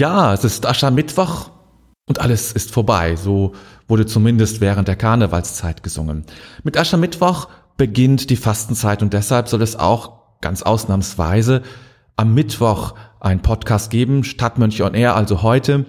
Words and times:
Ja, 0.00 0.32
es 0.32 0.44
ist 0.44 0.64
Aschermittwoch 0.64 1.50
und 2.08 2.22
alles 2.22 2.52
ist 2.52 2.70
vorbei. 2.70 3.16
So 3.16 3.52
wurde 3.86 4.06
zumindest 4.06 4.62
während 4.62 4.88
der 4.88 4.96
Karnevalszeit 4.96 5.82
gesungen. 5.82 6.24
Mit 6.62 6.78
Aschermittwoch 6.78 7.48
beginnt 7.76 8.30
die 8.30 8.36
Fastenzeit 8.36 9.02
und 9.02 9.12
deshalb 9.12 9.48
soll 9.48 9.60
es 9.60 9.76
auch 9.76 10.40
ganz 10.40 10.62
ausnahmsweise 10.62 11.60
am 12.16 12.32
Mittwoch 12.32 12.94
einen 13.20 13.42
Podcast 13.42 13.90
geben, 13.90 14.24
Stadtmönche 14.24 14.86
on 14.86 14.94
Air, 14.94 15.16
also 15.16 15.42
heute. 15.42 15.84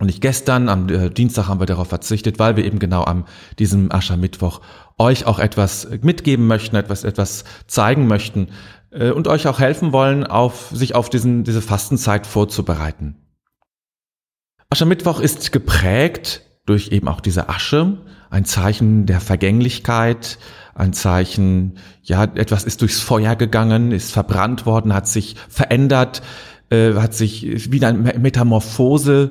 Und 0.00 0.06
nicht 0.06 0.22
gestern, 0.22 0.70
am 0.70 0.88
äh, 0.88 1.10
Dienstag 1.10 1.46
haben 1.46 1.60
wir 1.60 1.66
darauf 1.66 1.88
verzichtet, 1.88 2.38
weil 2.38 2.56
wir 2.56 2.64
eben 2.64 2.78
genau 2.78 3.04
am 3.04 3.26
diesem 3.58 3.92
Aschermittwoch 3.92 4.62
euch 4.96 5.26
auch 5.26 5.38
etwas 5.38 5.86
mitgeben 6.00 6.46
möchten, 6.46 6.76
etwas, 6.76 7.04
etwas 7.04 7.44
zeigen 7.66 8.06
möchten 8.06 8.48
äh, 8.90 9.10
und 9.10 9.28
euch 9.28 9.46
auch 9.48 9.58
helfen 9.58 9.92
wollen, 9.92 10.26
auf, 10.26 10.70
sich 10.72 10.94
auf 10.94 11.10
diesen, 11.10 11.44
diese 11.44 11.60
Fastenzeit 11.60 12.26
vorzubereiten. 12.26 13.18
Aschermittwoch 14.74 15.20
ist 15.20 15.52
geprägt 15.52 16.42
durch 16.66 16.88
eben 16.90 17.06
auch 17.06 17.20
diese 17.20 17.48
Asche, 17.48 17.96
ein 18.28 18.44
Zeichen 18.44 19.06
der 19.06 19.20
Vergänglichkeit, 19.20 20.36
ein 20.74 20.92
Zeichen, 20.92 21.78
ja, 22.02 22.24
etwas 22.24 22.64
ist 22.64 22.82
durchs 22.82 23.00
Feuer 23.00 23.36
gegangen, 23.36 23.92
ist 23.92 24.10
verbrannt 24.10 24.66
worden, 24.66 24.92
hat 24.92 25.06
sich 25.06 25.36
verändert, 25.48 26.22
äh, 26.70 26.94
hat 26.94 27.14
sich 27.14 27.70
wieder 27.70 27.86
eine 27.86 28.18
Metamorphose 28.18 29.30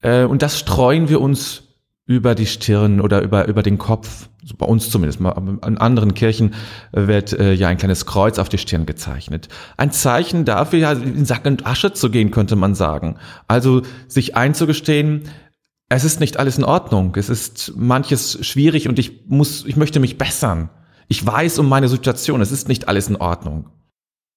äh, 0.00 0.22
und 0.22 0.42
das 0.42 0.60
streuen 0.60 1.08
wir 1.08 1.20
uns 1.20 1.61
über 2.06 2.34
die 2.34 2.46
Stirn 2.46 3.00
oder 3.00 3.22
über, 3.22 3.46
über 3.46 3.62
den 3.62 3.78
Kopf, 3.78 4.28
also 4.42 4.56
bei 4.56 4.66
uns 4.66 4.90
zumindest, 4.90 5.20
in 5.20 5.78
anderen 5.78 6.14
Kirchen 6.14 6.54
wird 6.92 7.32
äh, 7.32 7.52
ja 7.52 7.68
ein 7.68 7.76
kleines 7.76 8.06
Kreuz 8.06 8.38
auf 8.38 8.48
die 8.48 8.58
Stirn 8.58 8.86
gezeichnet. 8.86 9.48
Ein 9.76 9.92
Zeichen 9.92 10.44
dafür, 10.44 10.80
ja, 10.80 10.92
in 10.92 11.24
Sack 11.24 11.46
und 11.46 11.64
Asche 11.64 11.92
zu 11.92 12.10
gehen, 12.10 12.32
könnte 12.32 12.56
man 12.56 12.74
sagen. 12.74 13.16
Also 13.46 13.82
sich 14.08 14.36
einzugestehen, 14.36 15.22
es 15.88 16.04
ist 16.04 16.20
nicht 16.20 16.38
alles 16.38 16.58
in 16.58 16.64
Ordnung, 16.64 17.14
es 17.16 17.28
ist 17.28 17.74
manches 17.76 18.44
schwierig 18.44 18.88
und 18.88 18.98
ich 18.98 19.26
muss, 19.26 19.64
ich 19.66 19.76
möchte 19.76 20.00
mich 20.00 20.18
bessern. 20.18 20.70
Ich 21.06 21.24
weiß 21.24 21.58
um 21.58 21.68
meine 21.68 21.88
Situation, 21.88 22.40
es 22.40 22.50
ist 22.50 22.66
nicht 22.66 22.88
alles 22.88 23.08
in 23.08 23.16
Ordnung. 23.16 23.68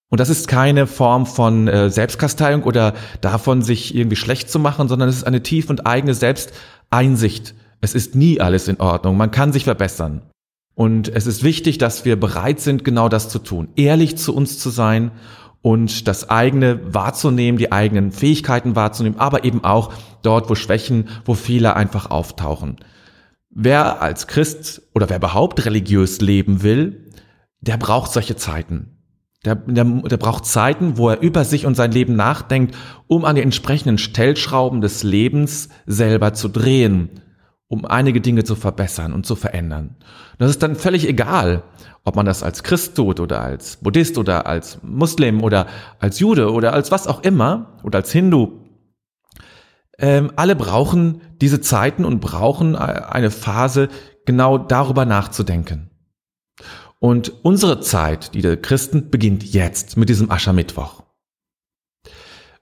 Und 0.10 0.20
das 0.20 0.30
ist 0.30 0.48
keine 0.48 0.88
Form 0.88 1.26
von 1.26 1.68
äh, 1.68 1.90
Selbstkasteiung 1.90 2.64
oder 2.64 2.94
davon, 3.22 3.62
sich 3.62 3.96
irgendwie 3.96 4.16
schlecht 4.16 4.50
zu 4.50 4.60
machen, 4.60 4.88
sondern 4.88 5.10
es 5.10 5.18
ist 5.18 5.28
eine 5.28 5.44
tief 5.44 5.70
und 5.70 5.88
eigene 5.88 6.14
Selbsteinsicht. 6.14 7.56
Es 7.82 7.96
ist 7.96 8.16
nie 8.16 8.40
alles 8.40 8.68
in 8.68 8.80
Ordnung. 8.80 9.18
Man 9.18 9.32
kann 9.32 9.52
sich 9.52 9.64
verbessern. 9.64 10.22
Und 10.76 11.08
es 11.08 11.26
ist 11.26 11.44
wichtig, 11.44 11.78
dass 11.78 12.06
wir 12.06 12.20
bereit 12.20 12.60
sind, 12.60 12.84
genau 12.84 13.10
das 13.10 13.30
zu 13.30 13.40
tun. 13.40 13.70
Ehrlich 13.76 14.18
zu 14.18 14.36
uns 14.36 14.60
zu 14.60 14.70
sein 14.70 15.12
und 15.62 16.08
das 16.08 16.30
eigene 16.30 16.94
wahrzunehmen, 16.94 17.58
die 17.58 17.72
eigenen 17.72 18.12
Fähigkeiten 18.12 18.76
wahrzunehmen, 18.76 19.20
aber 19.20 19.46
eben 19.46 19.64
auch 19.64 19.94
dort, 20.22 20.50
wo 20.50 20.56
Schwächen, 20.56 21.10
wo 21.24 21.34
Fehler 21.34 21.76
einfach 21.76 22.12
auftauchen. 22.12 22.76
Wer 23.50 24.02
als 24.02 24.28
Christ 24.28 24.82
oder 24.94 25.10
wer 25.10 25.18
überhaupt 25.18 25.66
religiös 25.66 26.20
leben 26.22 26.62
will, 26.62 27.10
der 27.62 27.78
braucht 27.78 28.12
solche 28.12 28.36
Zeiten. 28.36 28.95
Der, 29.46 29.56
der, 29.56 29.86
der 29.86 30.18
braucht 30.18 30.46
Zeiten, 30.46 30.98
wo 30.98 31.10
er 31.10 31.22
über 31.22 31.46
sich 31.46 31.66
und 31.66 31.76
sein 31.76 31.92
Leben 31.92 32.16
nachdenkt, 32.16 32.76
um 33.08 33.26
an 33.26 33.36
die 33.36 33.42
entsprechenden 33.42 33.98
Stellschrauben 33.98 34.82
des 34.82 35.04
Lebens 35.04 35.70
selber 35.86 36.34
zu 36.34 36.50
drehen, 36.50 37.22
um 37.68 37.86
einige 37.86 38.22
Dinge 38.22 38.44
zu 38.44 38.56
verbessern 38.56 39.14
und 39.14 39.26
zu 39.26 39.36
verändern. 39.36 39.96
Das 40.40 40.50
ist 40.50 40.64
dann 40.64 40.76
völlig 40.76 41.08
egal, 41.08 41.64
ob 42.04 42.16
man 42.16 42.26
das 42.26 42.44
als 42.44 42.64
Christ 42.64 42.96
tut 42.96 43.20
oder 43.20 43.42
als 43.42 43.78
Buddhist 43.78 44.18
oder 44.18 44.48
als 44.48 44.80
Muslim 44.84 45.44
oder 45.44 45.68
als 46.00 46.20
Jude 46.20 46.52
oder 46.52 46.74
als 46.74 46.92
was 46.92 47.08
auch 47.08 47.24
immer 47.24 47.78
oder 47.84 48.00
als 48.00 48.12
Hindu. 48.12 48.66
Ähm, 49.98 50.32
alle 50.36 50.56
brauchen 50.56 51.22
diese 51.42 51.62
Zeiten 51.62 52.04
und 52.04 52.20
brauchen 52.20 52.76
eine 52.76 53.32
Phase, 53.32 53.90
genau 54.26 54.58
darüber 54.58 55.06
nachzudenken. 55.06 55.92
Und 57.06 57.34
unsere 57.44 57.82
Zeit, 57.82 58.34
die 58.34 58.42
der 58.42 58.58
Christen, 58.58 59.12
beginnt 59.12 59.44
jetzt 59.44 59.96
mit 59.96 60.10
diesem 60.10 60.32
Aschermittwoch. 60.32 61.04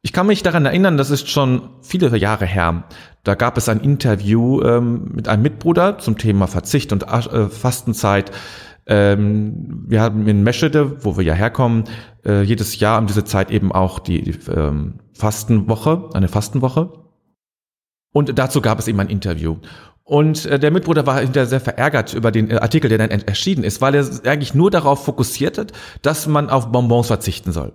Ich 0.01 0.11
kann 0.11 0.27
mich 0.27 0.43
daran 0.43 0.65
erinnern, 0.65 0.97
das 0.97 1.11
ist 1.11 1.29
schon 1.29 1.69
viele 1.81 2.17
Jahre 2.17 2.45
her. 2.45 2.83
Da 3.23 3.35
gab 3.35 3.57
es 3.57 3.69
ein 3.69 3.79
Interview 3.79 4.61
ähm, 4.61 5.11
mit 5.13 5.29
einem 5.29 5.43
Mitbruder 5.43 5.97
zum 5.97 6.17
Thema 6.17 6.47
Verzicht 6.47 6.91
und 6.91 7.07
Asch 7.07 7.27
äh, 7.27 7.47
Fastenzeit. 7.47 8.31
Ähm, 8.85 9.85
wir 9.87 10.01
haben 10.01 10.27
in 10.27 10.43
Meschede, 10.43 11.01
wo 11.05 11.15
wir 11.15 11.23
ja 11.23 11.35
herkommen, 11.35 11.85
äh, 12.25 12.41
jedes 12.41 12.77
Jahr 12.81 12.99
um 12.99 13.07
diese 13.07 13.23
Zeit 13.23 13.49
eben 13.49 13.71
auch 13.71 13.99
die, 13.99 14.23
die 14.23 14.51
ähm, 14.51 14.95
Fastenwoche, 15.13 16.09
eine 16.15 16.27
Fastenwoche. 16.27 16.91
Und 18.11 18.37
dazu 18.37 18.59
gab 18.59 18.77
es 18.77 18.89
eben 18.89 18.99
ein 18.99 19.09
Interview. 19.09 19.55
Und 20.05 20.45
äh, 20.45 20.59
der 20.59 20.71
Mitbruder 20.71 21.05
war 21.05 21.19
hinterher 21.19 21.47
sehr 21.47 21.61
verärgert 21.61 22.13
über 22.13 22.31
den 22.31 22.51
äh, 22.51 22.55
Artikel, 22.55 22.89
der 22.89 22.97
dann 22.97 23.09
erschienen 23.09 23.63
ist, 23.63 23.81
weil 23.81 23.95
er 23.95 24.05
eigentlich 24.25 24.53
nur 24.53 24.69
darauf 24.69 25.05
fokussiert 25.05 25.57
hat, 25.57 25.71
dass 26.01 26.27
man 26.27 26.49
auf 26.49 26.71
Bonbons 26.71 27.07
verzichten 27.07 27.51
soll. 27.51 27.73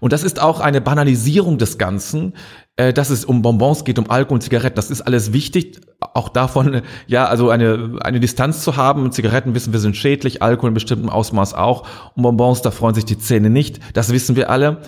Und 0.00 0.12
das 0.12 0.22
ist 0.22 0.40
auch 0.40 0.60
eine 0.60 0.80
Banalisierung 0.80 1.58
des 1.58 1.78
Ganzen, 1.78 2.34
äh, 2.76 2.92
dass 2.92 3.10
es 3.10 3.24
um 3.24 3.42
Bonbons 3.42 3.84
geht, 3.84 3.98
um 3.98 4.10
Alkohol 4.10 4.36
und 4.36 4.40
Zigaretten. 4.40 4.74
Das 4.74 4.90
ist 4.90 5.02
alles 5.02 5.32
wichtig, 5.32 5.80
auch 6.00 6.30
davon, 6.30 6.82
ja, 7.06 7.26
also 7.26 7.50
eine, 7.50 7.98
eine 8.00 8.18
Distanz 8.18 8.64
zu 8.64 8.76
haben. 8.76 9.12
Zigaretten 9.12 9.54
wissen 9.54 9.72
wir 9.72 9.80
sind 9.80 9.96
schädlich, 9.96 10.42
Alkohol 10.42 10.70
in 10.70 10.74
bestimmtem 10.74 11.10
Ausmaß 11.10 11.54
auch. 11.54 11.86
Und 12.16 12.22
Bonbons, 12.22 12.62
da 12.62 12.72
freuen 12.72 12.94
sich 12.94 13.04
die 13.04 13.18
Zähne 13.18 13.50
nicht. 13.50 13.78
Das 13.94 14.12
wissen 14.12 14.34
wir 14.34 14.50
alle. 14.50 14.78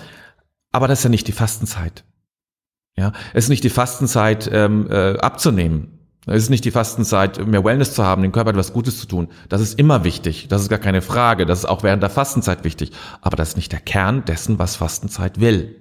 Aber 0.73 0.87
das 0.87 0.99
ist 0.99 1.03
ja 1.03 1.09
nicht 1.09 1.27
die 1.27 1.33
Fastenzeit. 1.33 2.03
Ja, 2.97 3.13
es 3.33 3.45
ist 3.45 3.49
nicht 3.49 3.63
die 3.63 3.69
Fastenzeit, 3.69 4.49
ähm, 4.51 4.87
äh, 4.89 5.17
abzunehmen. 5.17 6.02
Es 6.25 6.43
ist 6.43 6.49
nicht 6.49 6.63
die 6.63 6.71
Fastenzeit, 6.71 7.45
mehr 7.45 7.63
Wellness 7.63 7.93
zu 7.93 8.03
haben, 8.03 8.21
dem 8.21 8.31
Körper 8.31 8.51
etwas 8.51 8.73
Gutes 8.73 8.99
zu 8.99 9.07
tun. 9.07 9.27
Das 9.49 9.61
ist 9.61 9.77
immer 9.77 10.03
wichtig. 10.03 10.47
Das 10.47 10.61
ist 10.61 10.69
gar 10.69 10.79
keine 10.79 11.01
Frage. 11.01 11.45
Das 11.45 11.59
ist 11.59 11.65
auch 11.65 11.83
während 11.83 12.01
der 12.01 12.09
Fastenzeit 12.09 12.63
wichtig. 12.63 12.91
Aber 13.21 13.35
das 13.35 13.49
ist 13.49 13.57
nicht 13.57 13.71
der 13.71 13.81
Kern 13.81 14.23
dessen, 14.25 14.57
was 14.57 14.77
Fastenzeit 14.77 15.39
will. 15.39 15.75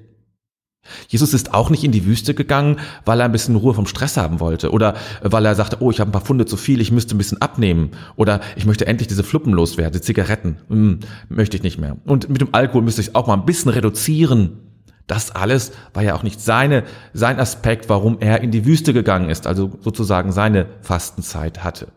Jesus 1.08 1.32
ist 1.32 1.54
auch 1.54 1.70
nicht 1.70 1.84
in 1.84 1.92
die 1.92 2.04
Wüste 2.06 2.34
gegangen, 2.34 2.80
weil 3.04 3.20
er 3.20 3.26
ein 3.26 3.32
bisschen 3.32 3.54
Ruhe 3.54 3.74
vom 3.74 3.86
Stress 3.86 4.16
haben 4.16 4.40
wollte 4.40 4.72
oder 4.72 4.94
weil 5.22 5.46
er 5.46 5.54
sagte, 5.54 5.76
oh, 5.80 5.92
ich 5.92 6.00
habe 6.00 6.10
ein 6.10 6.12
paar 6.12 6.24
Funde 6.24 6.44
zu 6.44 6.56
viel, 6.56 6.80
ich 6.80 6.90
müsste 6.90 7.14
ein 7.14 7.18
bisschen 7.18 7.40
abnehmen 7.40 7.90
oder 8.16 8.40
ich 8.56 8.66
möchte 8.66 8.86
endlich 8.86 9.06
diese 9.06 9.22
Fluppen 9.22 9.52
loswerden, 9.52 9.92
die 9.92 10.00
Zigaretten, 10.00 10.56
hm, 10.68 11.00
möchte 11.28 11.56
ich 11.56 11.62
nicht 11.62 11.78
mehr. 11.78 11.98
Und 12.04 12.28
mit 12.28 12.40
dem 12.40 12.48
Alkohol 12.52 12.82
müsste 12.82 13.00
ich 13.00 13.14
auch 13.14 13.28
mal 13.28 13.34
ein 13.34 13.46
bisschen 13.46 13.70
reduzieren. 13.70 14.58
Das 15.12 15.30
alles 15.30 15.72
war 15.92 16.02
ja 16.02 16.14
auch 16.14 16.22
nicht 16.22 16.40
seine, 16.40 16.84
sein 17.12 17.38
Aspekt, 17.38 17.90
warum 17.90 18.16
er 18.20 18.40
in 18.40 18.50
die 18.50 18.64
Wüste 18.64 18.94
gegangen 18.94 19.28
ist, 19.28 19.46
also 19.46 19.70
sozusagen 19.82 20.32
seine 20.32 20.64
Fastenzeit 20.80 21.62
hatte. 21.62 21.88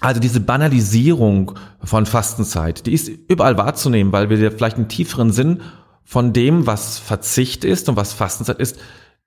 Also 0.00 0.20
diese 0.20 0.38
Banalisierung 0.38 1.58
von 1.82 2.06
Fastenzeit, 2.06 2.86
die 2.86 2.92
ist 2.92 3.08
überall 3.08 3.58
wahrzunehmen, 3.58 4.12
weil 4.12 4.30
wir 4.30 4.52
vielleicht 4.52 4.76
einen 4.76 4.86
tieferen 4.86 5.32
Sinn 5.32 5.60
von 6.04 6.32
dem, 6.32 6.68
was 6.68 7.00
Verzicht 7.00 7.64
ist 7.64 7.88
und 7.88 7.96
was 7.96 8.12
Fastenzeit 8.12 8.60
ist, 8.60 8.78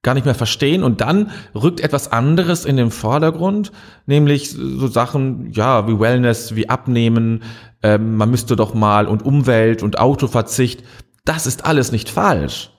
gar 0.01 0.13
nicht 0.13 0.25
mehr 0.25 0.33
verstehen 0.33 0.81
und 0.81 1.01
dann 1.01 1.31
rückt 1.53 1.81
etwas 1.81 2.09
anderes 2.09 2.63
in 2.63 2.77
den 2.77 2.89
Vordergrund, 2.91 3.73
nämlich 4.05 4.51
so 4.51 4.87
Sachen, 4.87 5.51
ja, 5.51 5.89
wie 5.89 5.99
Wellness, 5.99 6.55
wie 6.55 6.69
Abnehmen, 6.69 7.43
ähm, 7.83 8.15
man 8.15 8.31
müsste 8.31 8.55
doch 8.55 8.73
mal 8.73 9.07
und 9.07 9.25
Umwelt 9.25 9.83
und 9.83 9.99
Autoverzicht. 9.99 10.83
Das 11.25 11.47
ist 11.47 11.65
alles 11.65 11.91
nicht 11.91 12.09
falsch. 12.09 12.71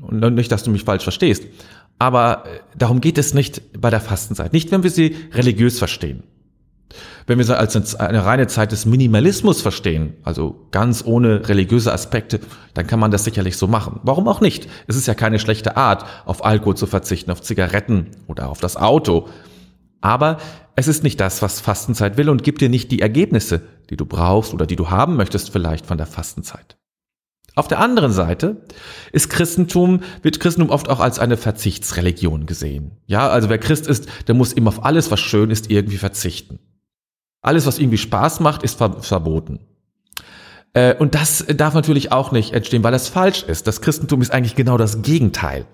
Und 0.00 0.34
nicht, 0.34 0.52
dass 0.52 0.62
du 0.62 0.70
mich 0.70 0.84
falsch 0.84 1.02
verstehst. 1.02 1.44
Aber 1.98 2.44
äh, 2.46 2.60
darum 2.76 3.00
geht 3.00 3.18
es 3.18 3.34
nicht 3.34 3.80
bei 3.80 3.90
der 3.90 4.00
Fastenzeit. 4.00 4.52
Nicht, 4.52 4.70
wenn 4.70 4.82
wir 4.82 4.90
sie 4.90 5.16
religiös 5.32 5.78
verstehen. 5.78 6.24
Wenn 7.26 7.38
wir 7.38 7.44
sie 7.44 7.56
als 7.56 7.94
eine 7.96 8.24
reine 8.24 8.46
Zeit 8.46 8.70
des 8.70 8.84
Minimalismus 8.86 9.62
verstehen, 9.62 10.14
also 10.22 10.68
ganz 10.70 11.02
ohne 11.04 11.48
religiöse 11.48 11.92
Aspekte, 11.92 12.40
dann 12.74 12.86
kann 12.86 13.00
man 13.00 13.10
das 13.10 13.24
sicherlich 13.24 13.56
so 13.56 13.66
machen. 13.66 14.00
Warum 14.02 14.28
auch 14.28 14.40
nicht? 14.40 14.68
Es 14.86 14.96
ist 14.96 15.06
ja 15.06 15.14
keine 15.14 15.38
schlechte 15.38 15.76
Art, 15.76 16.04
auf 16.26 16.44
Alkohol 16.44 16.76
zu 16.76 16.86
verzichten, 16.86 17.30
auf 17.30 17.40
Zigaretten 17.40 18.08
oder 18.26 18.50
auf 18.50 18.60
das 18.60 18.76
Auto. 18.76 19.28
Aber 20.02 20.36
es 20.76 20.86
ist 20.86 21.02
nicht 21.02 21.18
das, 21.18 21.40
was 21.40 21.60
Fastenzeit 21.60 22.16
will 22.18 22.28
und 22.28 22.44
gibt 22.44 22.60
dir 22.60 22.68
nicht 22.68 22.92
die 22.92 23.00
Ergebnisse, 23.00 23.62
die 23.88 23.96
du 23.96 24.04
brauchst 24.04 24.52
oder 24.52 24.66
die 24.66 24.76
du 24.76 24.90
haben 24.90 25.16
möchtest 25.16 25.50
vielleicht 25.50 25.86
von 25.86 25.96
der 25.96 26.06
Fastenzeit. 26.06 26.76
Auf 27.56 27.68
der 27.68 27.78
anderen 27.78 28.12
Seite 28.12 28.62
ist 29.12 29.30
Christentum, 29.30 30.00
wird 30.22 30.40
Christentum 30.40 30.70
oft 30.70 30.88
auch 30.88 31.00
als 31.00 31.18
eine 31.18 31.36
Verzichtsreligion 31.36 32.46
gesehen. 32.46 32.92
Ja, 33.06 33.28
also 33.28 33.48
wer 33.48 33.58
Christ 33.58 33.86
ist, 33.86 34.08
der 34.26 34.34
muss 34.34 34.52
immer 34.52 34.68
auf 34.68 34.84
alles, 34.84 35.10
was 35.10 35.20
schön 35.20 35.50
ist, 35.50 35.70
irgendwie 35.70 35.98
verzichten. 35.98 36.58
Alles, 37.42 37.66
was 37.66 37.78
irgendwie 37.78 37.98
Spaß 37.98 38.40
macht, 38.40 38.62
ist 38.62 38.78
verboten. 38.78 39.60
Äh, 40.72 40.96
und 40.96 41.14
das 41.14 41.44
darf 41.46 41.74
natürlich 41.74 42.10
auch 42.10 42.32
nicht 42.32 42.52
entstehen, 42.52 42.82
weil 42.82 42.92
das 42.92 43.08
falsch 43.08 43.44
ist. 43.44 43.66
Das 43.66 43.80
Christentum 43.80 44.20
ist 44.20 44.32
eigentlich 44.32 44.56
genau 44.56 44.76
das 44.76 45.02
Gegenteil. 45.02 45.66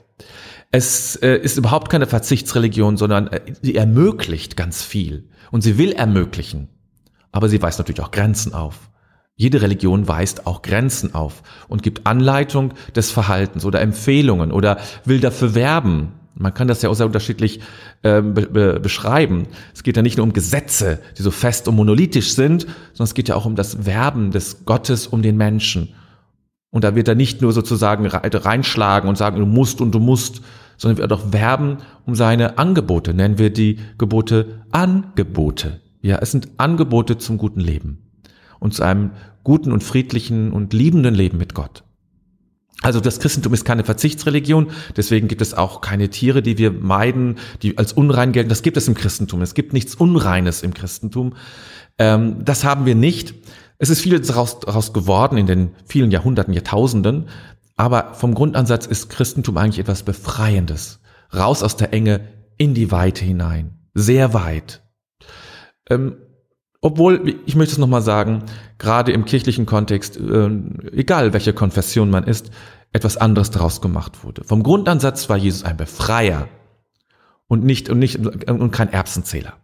Es 0.73 1.17
äh, 1.17 1.37
ist 1.37 1.57
überhaupt 1.57 1.91
keine 1.91 2.07
Verzichtsreligion, 2.07 2.97
sondern 2.97 3.29
äh, 3.29 3.41
sie 3.63 3.75
ermöglicht 3.75 4.57
ganz 4.57 4.83
viel. 4.83 5.29
Und 5.51 5.63
sie 5.63 5.79
will 5.79 5.93
ermöglichen. 5.93 6.69
Aber 7.33 7.49
sie 7.49 7.63
weist 7.63 7.79
natürlich 7.79 8.03
auch 8.03 8.11
Grenzen 8.11 8.53
auf. 8.53 8.90
Jede 9.37 9.63
Religion 9.63 10.07
weist 10.07 10.47
auch 10.47 10.61
Grenzen 10.61 11.15
auf 11.15 11.43
und 11.69 11.83
gibt 11.83 12.07
Anleitung 12.07 12.75
des 12.95 13.11
Verhaltens 13.11 13.65
oder 13.65 13.81
Empfehlungen 13.81 14.53
oder 14.53 14.79
will 15.07 15.19
dafür 15.19 15.55
werben. 15.55 16.13
Man 16.35 16.55
kann 16.55 16.69
das 16.69 16.83
ja 16.83 16.91
auch 16.91 16.95
sehr 16.95 17.07
unterschiedlich 17.07 17.61
äh, 18.03 18.23
be 18.23 18.47
be 18.47 18.81
beschreiben. 18.81 19.47
Es 19.75 19.83
geht 19.83 19.97
ja 19.97 20.03
nicht 20.03 20.17
nur 20.17 20.25
um 20.25 20.33
Gesetze, 20.33 21.01
die 21.19 21.23
so 21.23 21.31
fest 21.31 21.69
und 21.69 21.77
monolithisch 21.77 22.35
sind, 22.35 22.63
sondern 22.93 23.05
es 23.05 23.15
geht 23.15 23.29
ja 23.29 23.35
auch 23.35 23.47
um 23.47 23.57
das 23.57 23.87
Werben 23.87 24.31
des 24.31 24.65
Gottes 24.65 25.07
um 25.07 25.23
den 25.23 25.37
Menschen. 25.37 25.95
Und 26.71 26.85
da 26.85 26.95
wird 26.95 27.09
er 27.09 27.15
nicht 27.15 27.43
nur 27.43 27.53
sozusagen 27.53 28.07
reinschlagen 28.07 29.09
und 29.09 29.17
sagen, 29.17 29.41
du 29.41 29.47
musst 29.47 29.81
und 29.81 29.93
du 29.93 29.99
musst, 29.99 30.43
sondern 30.77 30.99
wird 30.99 31.13
auch 31.13 31.33
werben 31.33 31.79
um 32.07 32.15
seine 32.15 32.59
Angebote. 32.59 33.13
Nennen 33.13 33.39
wir 33.39 33.51
die 33.51 33.79
Gebote 33.99 34.65
Angebote. 34.71 35.81
Ja, 36.01 36.19
es 36.19 36.31
sind 36.31 36.49
Angebote 36.59 37.19
zum 37.19 37.39
guten 37.39 37.61
Leben 37.61 38.10
und 38.61 38.75
zu 38.75 38.85
einem 38.85 39.11
guten 39.43 39.73
und 39.73 39.83
friedlichen 39.83 40.53
und 40.53 40.73
liebenden 40.73 41.15
Leben 41.15 41.39
mit 41.39 41.55
Gott. 41.55 41.83
Also 42.83 43.01
das 43.01 43.21
Christentum 43.21 43.53
ist 43.53 43.65
keine 43.65 43.85
Verzichtsreligion, 43.85 44.71
deswegen 44.97 45.29
gibt 45.29 45.43
es 45.43 45.53
auch 45.53 45.81
keine 45.83 46.09
Tiere, 46.09 46.41
die 46.41 46.57
wir 46.57 46.71
meiden, 46.71 47.37
die 47.63 47.77
als 47.77 47.93
unrein 47.93 48.33
gelten. 48.33 48.49
Das 48.49 48.63
gibt 48.63 48.77
es 48.77 48.89
im 48.89 48.95
Christentum. 48.95 49.43
Es 49.43 49.55
gibt 49.55 49.75
nichts 49.75 49.95
Unreines 49.95 50.63
im 50.63 50.73
Christentum. 50.73 51.35
Ähm, 51.99 52.43
das 52.45 52.65
haben 52.65 52.87
wir 52.87 52.95
nicht. 52.95 53.35
Es 53.77 53.91
ist 53.91 54.01
vieles 54.01 54.29
daraus, 54.29 54.61
daraus 54.61 54.93
geworden 54.93 55.37
in 55.37 55.47
den 55.47 55.71
vielen 55.85 56.11
Jahrhunderten, 56.11 56.55
Jahrtausenden, 56.55 57.29
aber 57.77 58.15
vom 58.15 58.35
Grundansatz 58.35 58.87
ist 58.87 59.09
Christentum 59.09 59.57
eigentlich 59.57 59.79
etwas 59.79 60.03
Befreiendes. 60.03 61.01
Raus 61.35 61.63
aus 61.63 61.77
der 61.77 61.93
Enge 61.93 62.21
in 62.57 62.75
die 62.75 62.91
Weite 62.91 63.25
hinein. 63.25 63.79
Sehr 63.95 64.35
weit. 64.35 64.83
Ähm, 65.89 66.17
obwohl, 66.81 67.41
ich 67.45 67.57
möchte 67.57 67.73
es 67.73 67.79
nochmal 67.79 68.03
sagen, 68.03 68.45
gerade 68.79 69.13
im 69.13 69.25
kirchlichen 69.25 69.67
Kontext, 69.67 70.17
äh, 70.17 70.51
egal 70.93 71.33
welche 71.33 71.53
Konfession 71.53 72.11
man 72.11 72.25
ist, 72.25 72.51
etwas 72.93 73.17
anderes 73.17 73.51
daraus 73.51 73.81
gemacht 73.81 74.25
wurde. 74.25 74.45
Vom 74.45 74.63
Grundansatz 74.63 75.29
war 75.29 75.37
Jesus 75.37 75.63
ein 75.63 75.77
Befreier 75.77 76.49
und 77.47 77.65
nicht, 77.65 77.89
und 77.91 77.99
nicht, 77.99 78.19
und 78.19 78.71
kein 78.71 78.93
Erbsenzähler. 78.93 79.59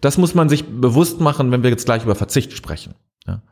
Das 0.00 0.18
muss 0.18 0.34
man 0.34 0.48
sich 0.48 0.64
bewusst 0.64 1.20
machen, 1.20 1.50
wenn 1.50 1.62
wir 1.62 1.70
jetzt 1.70 1.86
gleich 1.86 2.04
über 2.04 2.14
Verzicht 2.14 2.52
sprechen. 2.52 2.94
Ja. 3.26 3.42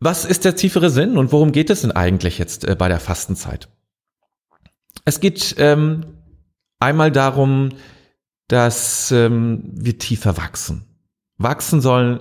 Was 0.00 0.24
ist 0.24 0.44
der 0.44 0.56
tiefere 0.56 0.90
Sinn 0.90 1.16
und 1.16 1.30
worum 1.30 1.52
geht 1.52 1.70
es 1.70 1.82
denn 1.82 1.92
eigentlich 1.92 2.38
jetzt 2.38 2.66
äh, 2.66 2.74
bei 2.74 2.88
der 2.88 3.00
Fastenzeit? 3.00 3.68
Es 5.04 5.20
geht 5.20 5.54
ähm, 5.58 6.06
einmal 6.80 7.12
darum, 7.12 7.70
dass 8.52 9.10
ähm, 9.12 9.62
wir 9.72 9.96
tiefer 9.96 10.36
wachsen. 10.36 10.84
Wachsen 11.38 11.80
sollen 11.80 12.20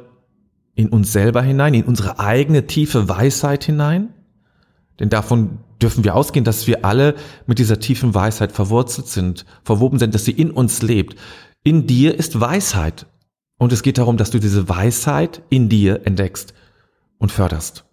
in 0.75 0.87
uns 0.87 1.11
selber 1.11 1.41
hinein, 1.41 1.73
in 1.73 1.83
unsere 1.83 2.19
eigene 2.19 2.67
tiefe 2.67 3.09
Weisheit 3.09 3.65
hinein. 3.65 4.13
Denn 5.01 5.09
davon 5.09 5.59
dürfen 5.81 6.05
wir 6.05 6.15
ausgehen, 6.15 6.45
dass 6.45 6.67
wir 6.67 6.85
alle 6.85 7.15
mit 7.47 7.59
dieser 7.59 7.81
tiefen 7.81 8.15
Weisheit 8.15 8.53
verwurzelt 8.53 9.07
sind, 9.07 9.45
verwoben 9.65 9.99
sind, 9.99 10.15
dass 10.15 10.23
sie 10.23 10.31
in 10.31 10.51
uns 10.51 10.81
lebt. 10.81 11.19
In 11.63 11.85
dir 11.85 12.17
ist 12.17 12.39
Weisheit. 12.39 13.07
Und 13.57 13.73
es 13.73 13.83
geht 13.83 13.97
darum, 13.97 14.15
dass 14.15 14.31
du 14.31 14.39
diese 14.39 14.69
Weisheit 14.69 15.41
in 15.49 15.67
dir 15.67 16.07
entdeckst 16.07 16.53
und 17.17 17.33
förderst. 17.33 17.83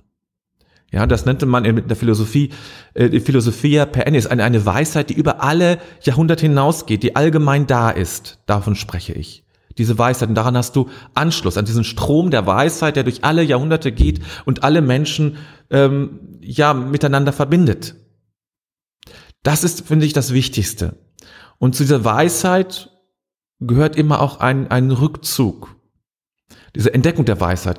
Ja, 0.91 1.07
das 1.07 1.27
nannte 1.27 1.45
man 1.45 1.65
in 1.67 1.87
der 1.87 1.97
Philosophie, 1.97 2.51
äh, 2.95 3.21
Philosophia 3.21 3.85
per 3.85 4.07
ennis, 4.07 4.27
eine, 4.27 4.45
eine 4.45 4.65
Weisheit, 4.65 5.11
die 5.11 5.15
über 5.15 5.43
alle 5.43 5.79
Jahrhunderte 6.03 6.47
hinausgeht, 6.47 7.03
die 7.03 7.15
allgemein 7.15 7.67
da 7.67 7.91
ist. 7.91 8.39
Davon 8.47 8.75
spreche 8.75 9.13
ich. 9.13 9.45
Diese 9.77 9.99
Weisheit, 9.99 10.31
und 10.31 10.35
daran 10.35 10.57
hast 10.57 10.75
du 10.77 10.89
Anschluss, 11.15 11.59
an 11.59 11.67
diesen 11.67 11.85
Strom 11.85 12.31
der 12.31 12.47
Weisheit, 12.47 12.97
der 12.97 13.05
durch 13.05 13.23
alle 13.23 13.43
Jahrhunderte 13.43 13.93
geht 13.93 14.21
und 14.47 14.65
alle 14.65 14.81
Menschen 14.81 15.37
ähm, 15.71 16.39
ja 16.41 16.73
miteinander 16.73 17.33
verbindet. 17.33 17.95
Das 19.43 19.65
ist, 19.65 19.87
finde 19.87 20.07
ich, 20.07 20.15
das 20.15 20.33
Wichtigste. 20.33 20.97
Und 21.59 21.77
zu 21.77 21.83
dieser 21.83 22.05
Weisheit 22.05 22.91
gehört 23.61 23.95
immer 23.95 24.21
auch 24.21 24.41
ein, 24.41 24.71
ein 24.71 24.91
Rückzug 24.91 25.78
diese 26.75 26.93
Entdeckung 26.93 27.25
der 27.25 27.41
Weisheit. 27.41 27.79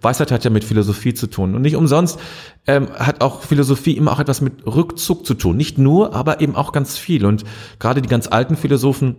Weisheit 0.00 0.32
hat 0.32 0.44
ja 0.44 0.50
mit 0.50 0.64
Philosophie 0.64 1.14
zu 1.14 1.26
tun. 1.26 1.54
Und 1.54 1.62
nicht 1.62 1.76
umsonst 1.76 2.18
ähm, 2.66 2.88
hat 2.98 3.20
auch 3.20 3.42
Philosophie 3.42 3.96
immer 3.96 4.12
auch 4.12 4.20
etwas 4.20 4.40
mit 4.40 4.66
Rückzug 4.66 5.26
zu 5.26 5.34
tun. 5.34 5.56
Nicht 5.56 5.78
nur, 5.78 6.14
aber 6.14 6.40
eben 6.40 6.56
auch 6.56 6.72
ganz 6.72 6.98
viel. 6.98 7.24
Und 7.24 7.44
gerade 7.78 8.02
die 8.02 8.08
ganz 8.08 8.26
alten 8.26 8.56
Philosophen 8.56 9.16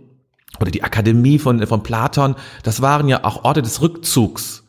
oder 0.60 0.70
die 0.70 0.82
Akademie 0.82 1.38
von, 1.38 1.66
von 1.66 1.82
Platon, 1.82 2.36
das 2.62 2.82
waren 2.82 3.08
ja 3.08 3.24
auch 3.24 3.44
Orte 3.44 3.62
des 3.62 3.80
Rückzugs 3.80 4.62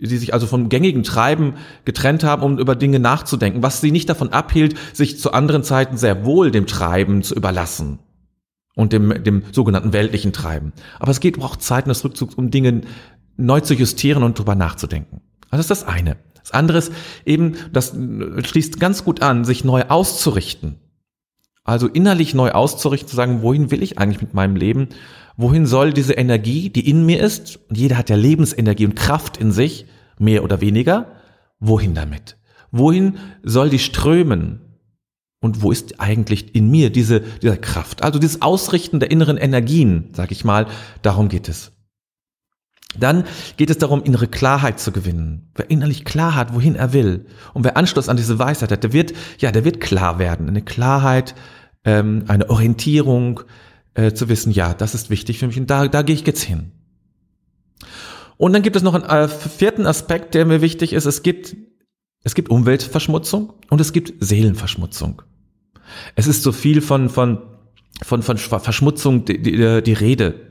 die 0.00 0.16
sich 0.16 0.34
also 0.34 0.46
vom 0.46 0.68
gängigen 0.68 1.02
Treiben 1.02 1.54
getrennt 1.84 2.24
haben, 2.24 2.42
um 2.42 2.58
über 2.58 2.76
Dinge 2.76 2.98
nachzudenken, 2.98 3.62
was 3.62 3.80
sie 3.80 3.90
nicht 3.90 4.08
davon 4.08 4.32
abhielt, 4.32 4.76
sich 4.92 5.18
zu 5.18 5.32
anderen 5.32 5.64
Zeiten 5.64 5.96
sehr 5.96 6.24
wohl 6.24 6.50
dem 6.50 6.66
Treiben 6.66 7.22
zu 7.22 7.34
überlassen 7.34 7.98
und 8.74 8.92
dem, 8.92 9.22
dem 9.24 9.42
sogenannten 9.52 9.92
weltlichen 9.92 10.32
Treiben. 10.32 10.72
Aber 11.00 11.10
es 11.10 11.20
geht 11.20 11.40
auch 11.42 11.56
Zeiten 11.56 11.88
des 11.88 12.04
Rückzugs, 12.04 12.34
um 12.34 12.50
Dinge 12.50 12.82
neu 13.38 13.60
zu 13.60 13.72
justieren 13.72 14.22
und 14.22 14.38
drüber 14.38 14.54
nachzudenken. 14.54 15.22
Also 15.50 15.66
das 15.66 15.78
ist 15.78 15.82
das 15.82 15.88
eine. 15.88 16.16
Das 16.42 16.52
andere 16.52 16.78
ist 16.78 16.92
eben, 17.24 17.56
das 17.72 17.94
schließt 18.42 18.80
ganz 18.80 19.04
gut 19.04 19.22
an, 19.22 19.44
sich 19.44 19.64
neu 19.64 19.84
auszurichten. 19.88 20.76
Also 21.64 21.86
innerlich 21.86 22.34
neu 22.34 22.50
auszurichten, 22.52 23.08
zu 23.08 23.16
sagen, 23.16 23.42
wohin 23.42 23.70
will 23.70 23.82
ich 23.82 23.98
eigentlich 23.98 24.22
mit 24.22 24.32
meinem 24.32 24.56
Leben? 24.56 24.88
Wohin 25.36 25.66
soll 25.66 25.92
diese 25.92 26.14
Energie, 26.14 26.70
die 26.70 26.88
in 26.88 27.04
mir 27.04 27.20
ist, 27.22 27.60
und 27.68 27.76
jeder 27.76 27.98
hat 27.98 28.08
ja 28.08 28.16
Lebensenergie 28.16 28.86
und 28.86 28.96
Kraft 28.96 29.36
in 29.36 29.52
sich, 29.52 29.86
mehr 30.18 30.42
oder 30.42 30.60
weniger, 30.60 31.12
wohin 31.60 31.94
damit? 31.94 32.38
Wohin 32.70 33.18
soll 33.42 33.68
die 33.70 33.78
strömen? 33.78 34.60
Und 35.40 35.62
wo 35.62 35.70
ist 35.70 36.00
eigentlich 36.00 36.54
in 36.54 36.70
mir 36.70 36.90
diese, 36.90 37.20
diese 37.20 37.58
Kraft? 37.58 38.02
Also 38.02 38.18
dieses 38.18 38.42
Ausrichten 38.42 38.98
der 38.98 39.10
inneren 39.10 39.36
Energien, 39.36 40.08
sag 40.12 40.32
ich 40.32 40.44
mal, 40.44 40.66
darum 41.02 41.28
geht 41.28 41.48
es. 41.48 41.72
Dann 42.96 43.24
geht 43.56 43.70
es 43.70 43.78
darum, 43.78 44.02
innere 44.02 44.28
Klarheit 44.28 44.80
zu 44.80 44.92
gewinnen. 44.92 45.50
Wer 45.54 45.70
innerlich 45.70 46.04
klar 46.04 46.34
hat, 46.34 46.54
wohin 46.54 46.74
er 46.74 46.92
will, 46.92 47.26
und 47.52 47.64
wer 47.64 47.76
Anschluss 47.76 48.08
an 48.08 48.16
diese 48.16 48.38
Weisheit 48.38 48.72
hat, 48.72 48.82
der 48.82 48.92
wird, 48.92 49.12
ja, 49.38 49.52
der 49.52 49.64
wird 49.64 49.80
klar 49.80 50.18
werden. 50.18 50.48
Eine 50.48 50.62
Klarheit, 50.62 51.34
ähm, 51.84 52.24
eine 52.28 52.48
Orientierung, 52.48 53.40
äh, 53.94 54.12
zu 54.12 54.28
wissen, 54.28 54.52
ja, 54.52 54.74
das 54.74 54.94
ist 54.94 55.10
wichtig 55.10 55.38
für 55.38 55.48
mich 55.48 55.58
und 55.58 55.68
da, 55.68 55.88
da 55.88 56.02
gehe 56.02 56.14
ich 56.14 56.26
jetzt 56.26 56.42
hin. 56.42 56.70
Und 58.36 58.52
dann 58.52 58.62
gibt 58.62 58.76
es 58.76 58.82
noch 58.82 58.94
einen 58.94 59.04
äh, 59.04 59.28
vierten 59.28 59.86
Aspekt, 59.86 60.34
der 60.34 60.46
mir 60.46 60.62
wichtig 60.62 60.92
ist. 60.92 61.04
Es 61.04 61.22
gibt, 61.22 61.56
es 62.22 62.34
gibt 62.34 62.48
Umweltverschmutzung 62.48 63.52
und 63.68 63.80
es 63.80 63.92
gibt 63.92 64.14
Seelenverschmutzung. 64.20 65.22
Es 66.14 66.28
ist 66.28 66.44
so 66.44 66.52
viel 66.52 66.80
von, 66.80 67.08
von, 67.08 67.40
von, 68.00 68.22
von 68.22 68.38
Verschmutzung 68.38 69.24
die, 69.24 69.42
die, 69.42 69.82
die 69.82 69.92
Rede 69.92 70.47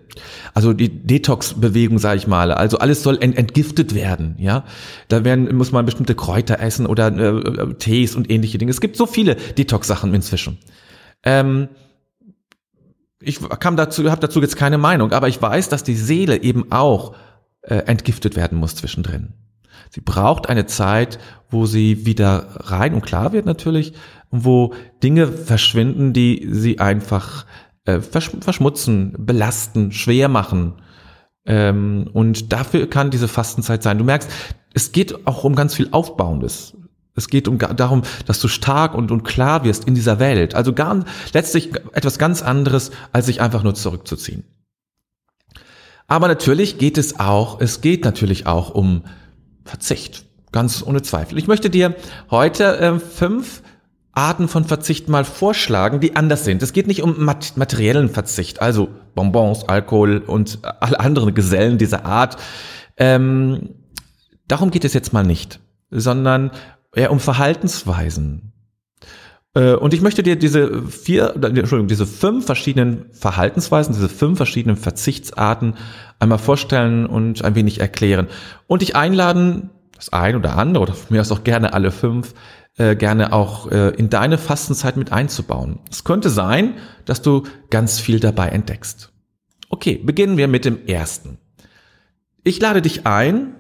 also 0.54 0.74
die 0.74 0.90
Detox-Bewegung, 0.90 2.00
sage 2.00 2.18
ich 2.18 2.28
mal. 2.28 2.52
Also 2.52 2.80
alles 2.80 3.04
soll 3.04 3.18
ent 3.22 3.38
entgiftet 3.38 3.96
werden, 3.96 4.36
ja. 4.38 4.66
Da 5.08 5.24
werden, 5.24 5.56
muss 5.56 5.72
man 5.72 5.86
bestimmte 5.86 6.16
Kräuter 6.16 6.60
essen 6.60 6.86
oder 6.86 7.08
äh, 7.08 7.74
Tees 7.76 8.16
und 8.16 8.30
ähnliche 8.30 8.58
Dinge. 8.58 8.72
Es 8.72 8.82
gibt 8.82 8.98
so 8.98 9.06
viele 9.06 9.36
Detox-Sachen 9.36 10.14
inzwischen. 10.14 10.58
Ähm, 11.24 11.70
ich 13.20 13.40
kam 13.60 13.76
dazu, 13.76 14.10
habe 14.10 14.22
dazu 14.22 14.42
jetzt 14.42 14.58
keine 14.58 14.78
Meinung, 14.78 15.12
aber 15.12 15.28
ich 15.28 15.42
weiß, 15.42 15.70
dass 15.70 15.84
die 15.84 15.96
Seele 15.96 16.44
eben 16.44 16.72
auch 16.72 17.16
äh, 17.62 17.76
entgiftet 17.78 18.36
werden 18.36 18.58
muss 18.58 18.76
zwischendrin. 18.76 19.34
Sie 19.90 20.02
braucht 20.02 20.50
eine 20.50 20.66
Zeit, 20.66 21.18
wo 21.50 21.66
sie 21.66 22.06
wieder 22.06 22.48
rein 22.56 22.94
und 22.94 23.06
klar 23.06 23.34
wird 23.34 23.46
natürlich, 23.46 23.94
wo 24.30 24.74
Dinge 25.02 25.28
verschwinden, 25.28 26.14
die 26.14 26.48
sie 26.52 26.80
einfach 26.80 27.46
äh, 27.88 28.02
verschmutzen, 28.02 29.14
belasten, 29.18 29.92
schwer 29.92 30.28
machen. 30.28 30.74
Ähm, 31.46 32.10
und 32.12 32.52
dafür 32.52 32.90
kann 32.90 33.12
diese 33.12 33.30
Fastenzeit 33.30 33.82
sein. 33.82 33.98
Du 33.98 34.04
merkst, 34.04 34.30
es 34.74 34.92
geht 34.92 35.26
auch 35.26 35.46
um 35.46 35.56
ganz 35.56 35.74
viel 35.74 35.88
Aufbauendes. 35.92 36.76
Es 37.16 37.30
geht 37.30 37.48
um 37.48 37.58
darum, 37.58 38.04
dass 38.26 38.40
du 38.42 38.48
stark 38.48 38.94
und, 38.94 39.10
und 39.10 39.24
klar 39.24 39.64
wirst 39.64 39.86
in 39.86 39.96
dieser 39.96 40.20
Welt. 40.20 40.54
Also 40.54 40.74
gar, 40.74 41.04
letztlich 41.34 41.74
etwas 41.94 42.20
ganz 42.20 42.44
anderes, 42.44 42.92
als 43.12 43.26
sich 43.26 43.42
einfach 43.42 43.64
nur 43.64 43.74
zurückzuziehen. 43.74 44.44
Aber 46.06 46.28
natürlich 46.28 46.78
geht 46.78 46.98
es 46.98 47.20
auch, 47.20 47.60
es 47.60 47.82
geht 47.82 48.04
natürlich 48.04 48.46
auch 48.46 48.70
um 48.70 49.04
Verzicht. 49.64 50.26
Ganz 50.52 50.84
ohne 50.86 51.02
Zweifel. 51.02 51.38
Ich 51.38 51.48
möchte 51.48 51.70
dir 51.70 51.96
heute 52.30 52.78
äh, 52.78 53.00
fünf 53.00 53.64
Arten 54.18 54.48
von 54.48 54.64
Verzicht 54.64 55.10
mal 55.10 55.24
vorschlagen, 55.24 56.00
die 56.00 56.16
anders 56.16 56.44
sind. 56.44 56.64
Es 56.64 56.74
geht 56.74 56.88
nicht 56.88 57.04
um 57.04 57.24
materiellen 57.24 58.10
Verzicht, 58.10 58.62
also 58.62 58.90
Bonbons, 59.14 59.70
Alkohol 59.70 60.24
und 60.26 60.60
alle 60.64 61.00
anderen 61.00 61.36
Gesellen 61.36 61.78
dieser 61.78 62.04
Art. 62.04 62.38
Ähm, 62.98 63.76
darum 64.48 64.72
geht 64.72 64.86
es 64.86 64.96
jetzt 64.96 65.14
mal 65.14 65.24
nicht, 65.24 65.60
sondern 65.92 66.50
eher 66.96 67.12
um 67.12 67.20
Verhaltensweisen. 67.20 68.54
Äh, 69.54 69.74
und 69.74 69.94
ich 69.94 70.02
möchte 70.02 70.24
dir 70.24 70.36
diese 70.36 70.82
vier, 70.88 71.36
Entschuldigung, 71.36 71.88
diese 71.88 72.08
fünf 72.08 72.48
verschiedenen 72.48 73.12
Verhaltensweisen, 73.12 73.94
diese 73.94 74.10
fünf 74.10 74.38
verschiedenen 74.38 74.78
Verzichtsarten 74.78 75.76
einmal 76.18 76.40
vorstellen 76.40 77.06
und 77.06 77.46
ein 77.46 77.54
wenig 77.54 77.82
erklären. 77.82 78.30
Und 78.66 78.82
dich 78.82 78.96
einladen, 78.96 79.70
das 79.96 80.12
ein 80.12 80.36
oder 80.36 80.58
andere 80.58 80.82
oder 80.82 80.94
von 80.94 81.16
mir 81.16 81.22
aus 81.22 81.32
auch 81.32 81.44
gerne 81.44 81.74
alle 81.74 81.92
fünf, 81.92 82.34
äh, 82.78 82.96
gerne 82.96 83.34
auch 83.34 83.72
äh, 83.72 83.90
in 83.96 84.10
deine 84.10 84.38
Fastenzeit 84.38 84.98
mit 84.98 85.12
einzubauen. 85.12 85.80
Es 85.92 86.04
könnte 86.04 86.30
sein, 86.30 86.76
dass 87.06 87.22
du 87.22 87.44
ganz 87.70 88.00
viel 88.00 88.20
dabei 88.20 88.50
entdeckst. 88.50 89.12
Okay, 89.70 89.98
beginnen 90.04 90.38
wir 90.38 90.48
mit 90.48 90.64
dem 90.64 90.86
ersten. 90.86 91.40
Ich 92.44 92.62
lade 92.62 92.82
dich 92.82 93.06
ein, 93.06 93.56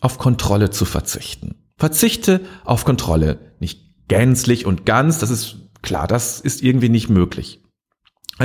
auf 0.00 0.18
Kontrolle 0.18 0.70
zu 0.70 0.84
verzichten. 0.84 1.56
Verzichte 1.76 2.40
auf 2.64 2.84
Kontrolle. 2.84 3.38
Nicht 3.58 4.08
gänzlich 4.08 4.66
und 4.66 4.86
ganz, 4.86 5.18
das 5.18 5.30
ist 5.30 5.56
klar, 5.82 6.06
das 6.06 6.40
ist 6.40 6.62
irgendwie 6.62 6.88
nicht 6.88 7.08
möglich. 7.08 7.62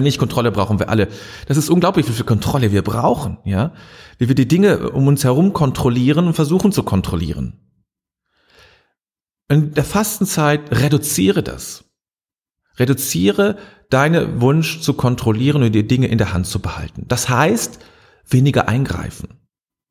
Nicht 0.01 0.17
Kontrolle 0.17 0.51
brauchen 0.51 0.79
wir 0.79 0.89
alle. 0.89 1.07
Das 1.47 1.57
ist 1.57 1.69
unglaublich, 1.69 2.07
wie 2.07 2.13
viel 2.13 2.25
Kontrolle 2.25 2.71
wir 2.71 2.81
brauchen, 2.81 3.37
ja. 3.43 3.73
Wie 4.17 4.27
wir 4.27 4.35
die 4.35 4.47
Dinge 4.47 4.89
um 4.89 5.07
uns 5.07 5.23
herum 5.23 5.53
kontrollieren 5.53 6.25
und 6.25 6.33
versuchen 6.33 6.71
zu 6.71 6.81
kontrollieren. 6.81 7.59
In 9.53 9.75
der 9.75 9.83
Fastenzeit 9.83 10.71
reduziere 10.71 11.43
das. 11.43 11.85
Reduziere 12.77 13.57
deine 13.91 14.41
Wunsch 14.41 14.81
zu 14.81 14.95
kontrollieren 14.95 15.61
und 15.61 15.73
die 15.73 15.87
Dinge 15.87 16.07
in 16.07 16.17
der 16.17 16.33
Hand 16.33 16.47
zu 16.47 16.59
behalten. 16.59 17.05
Das 17.07 17.29
heißt, 17.29 17.77
weniger 18.27 18.67
eingreifen 18.67 19.29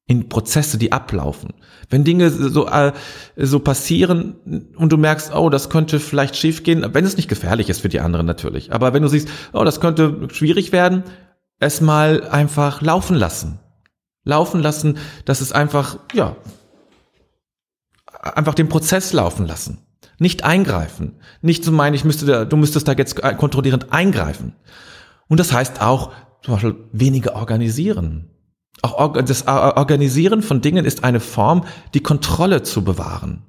in 0.09 0.29
Prozesse, 0.29 0.79
die 0.79 0.91
ablaufen. 0.91 1.55
Wenn 1.89 2.03
Dinge 2.03 2.29
so, 2.31 2.67
äh, 2.67 2.93
so 3.37 3.61
passieren 3.61 4.73
und 4.75 4.91
du 4.93 4.97
merkst, 4.97 5.33
oh, 5.33 5.49
das 5.49 5.71
könnte 5.71 6.01
vielleicht 6.01 6.37
schiefgehen, 6.37 6.85
wenn 6.93 7.05
es 7.05 7.17
nicht 7.17 7.29
gefährlich 7.29 7.69
ist 7.69 7.83
für 7.83 7.89
die 7.89 8.01
anderen 8.01 8.27
natürlich. 8.27 8.73
Aber 8.73 8.93
wenn 8.93 9.03
du 9.03 9.09
siehst, 9.09 9.29
oh, 9.53 9.63
das 9.63 9.81
könnte 9.81 10.27
schwierig 10.33 10.73
werden, 10.73 11.05
es 11.61 11.81
mal 11.81 12.29
einfach 12.29 12.83
laufen 12.83 13.15
lassen. 13.15 13.61
Laufen 14.25 14.61
lassen, 14.61 14.99
dass 15.25 15.41
es 15.41 15.53
einfach, 15.53 16.01
ja, 16.15 16.35
einfach 18.23 18.55
den 18.55 18.69
Prozess 18.69 19.13
laufen 19.13 19.47
lassen. 19.47 19.79
Nicht 20.19 20.45
eingreifen. 20.45 21.17
Nicht 21.41 21.65
zu 21.65 21.73
meinen, 21.73 21.95
ich 21.95 22.05
müsste 22.05 22.27
da, 22.27 22.45
du 22.45 22.57
müsstest 22.57 22.87
da 22.89 22.93
jetzt 22.93 23.21
kontrollierend 23.39 23.93
eingreifen. 23.93 24.55
Und 25.29 25.41
das 25.41 25.53
heißt 25.53 25.81
auch, 25.81 26.13
zum 26.43 26.55
Beispiel 26.55 26.77
weniger 26.93 27.35
organisieren. 27.35 28.31
Auch 28.83 29.13
das 29.23 29.47
Organisieren 29.47 30.43
von 30.43 30.61
Dingen 30.61 30.85
ist 30.85 31.05
eine 31.05 31.21
Form, 31.21 31.65
die 31.95 32.03
Kontrolle 32.03 32.63
zu 32.63 32.83
bewahren. 32.83 33.45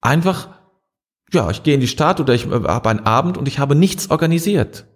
Einfach, 0.00 0.48
ja, 1.32 1.50
ich 1.50 1.62
gehe 1.62 1.74
in 1.74 1.80
die 1.80 1.88
Stadt 1.88 2.20
oder 2.20 2.34
ich 2.34 2.46
äh, 2.46 2.50
habe 2.50 2.88
einen 2.88 3.06
Abend 3.06 3.36
und 3.36 3.46
ich 3.46 3.58
habe 3.58 3.74
nichts 3.74 4.10
organisiert. 4.10 4.86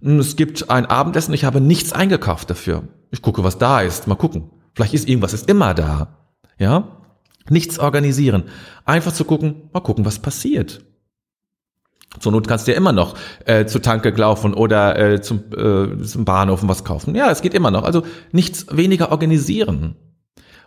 Es 0.00 0.36
gibt 0.36 0.70
ein 0.70 0.86
Abendessen, 0.86 1.34
ich 1.34 1.44
habe 1.44 1.60
nichts 1.60 1.92
eingekauft 1.92 2.48
dafür. 2.50 2.84
Ich 3.10 3.20
gucke, 3.20 3.42
was 3.42 3.58
da 3.58 3.80
ist. 3.80 4.06
Mal 4.06 4.14
gucken. 4.14 4.50
Vielleicht 4.74 4.94
ist 4.94 5.08
irgendwas, 5.08 5.32
ist 5.32 5.48
immer 5.48 5.74
da. 5.74 6.30
Ja? 6.58 6.97
Nichts 7.50 7.78
organisieren. 7.78 8.44
Einfach 8.84 9.12
zu 9.12 9.24
gucken, 9.24 9.70
mal 9.72 9.80
gucken, 9.80 10.04
was 10.04 10.18
passiert. 10.18 10.82
Zur 12.20 12.32
Not 12.32 12.48
kannst 12.48 12.66
du 12.66 12.72
ja 12.72 12.76
immer 12.76 12.92
noch 12.92 13.16
äh, 13.44 13.66
zur 13.66 13.82
Tanke 13.82 14.10
laufen 14.10 14.54
oder 14.54 14.98
äh, 14.98 15.20
zum, 15.20 15.44
äh, 15.52 16.02
zum 16.02 16.24
Bahnhof 16.24 16.60
was 16.62 16.84
kaufen. 16.84 17.14
Ja, 17.14 17.30
es 17.30 17.42
geht 17.42 17.54
immer 17.54 17.70
noch. 17.70 17.84
Also 17.84 18.02
nichts 18.32 18.66
weniger 18.70 19.12
organisieren 19.12 19.96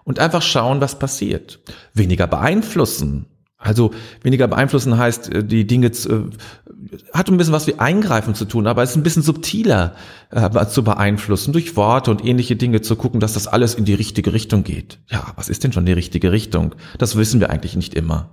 und 0.03 0.19
einfach 0.19 0.41
schauen, 0.41 0.81
was 0.81 0.99
passiert. 0.99 1.59
Weniger 1.93 2.27
beeinflussen. 2.27 3.25
Also 3.61 3.91
weniger 4.23 4.47
beeinflussen 4.47 4.97
heißt, 4.97 5.29
äh, 5.31 5.43
die 5.43 5.67
Dinge 5.67 5.87
äh, 5.87 6.23
hat 7.13 7.29
ein 7.29 7.37
bisschen 7.37 7.53
was 7.53 7.67
wie 7.67 7.77
Eingreifen 7.77 8.33
zu 8.33 8.45
tun, 8.45 8.65
aber 8.65 8.81
es 8.81 8.91
ist 8.91 8.95
ein 8.95 9.03
bisschen 9.03 9.21
subtiler 9.21 9.95
äh, 10.31 10.65
zu 10.65 10.83
beeinflussen, 10.83 11.53
durch 11.53 11.75
Worte 11.75 12.09
und 12.09 12.25
ähnliche 12.25 12.55
Dinge 12.55 12.81
zu 12.81 12.95
gucken, 12.95 13.19
dass 13.19 13.33
das 13.33 13.47
alles 13.47 13.75
in 13.75 13.85
die 13.85 13.93
richtige 13.93 14.33
Richtung 14.33 14.63
geht. 14.63 14.99
Ja, 15.09 15.31
was 15.35 15.47
ist 15.47 15.63
denn 15.63 15.71
schon 15.71 15.85
die 15.85 15.93
richtige 15.93 16.31
Richtung? 16.31 16.73
Das 16.97 17.15
wissen 17.15 17.39
wir 17.39 17.51
eigentlich 17.51 17.75
nicht 17.75 17.93
immer. 17.93 18.31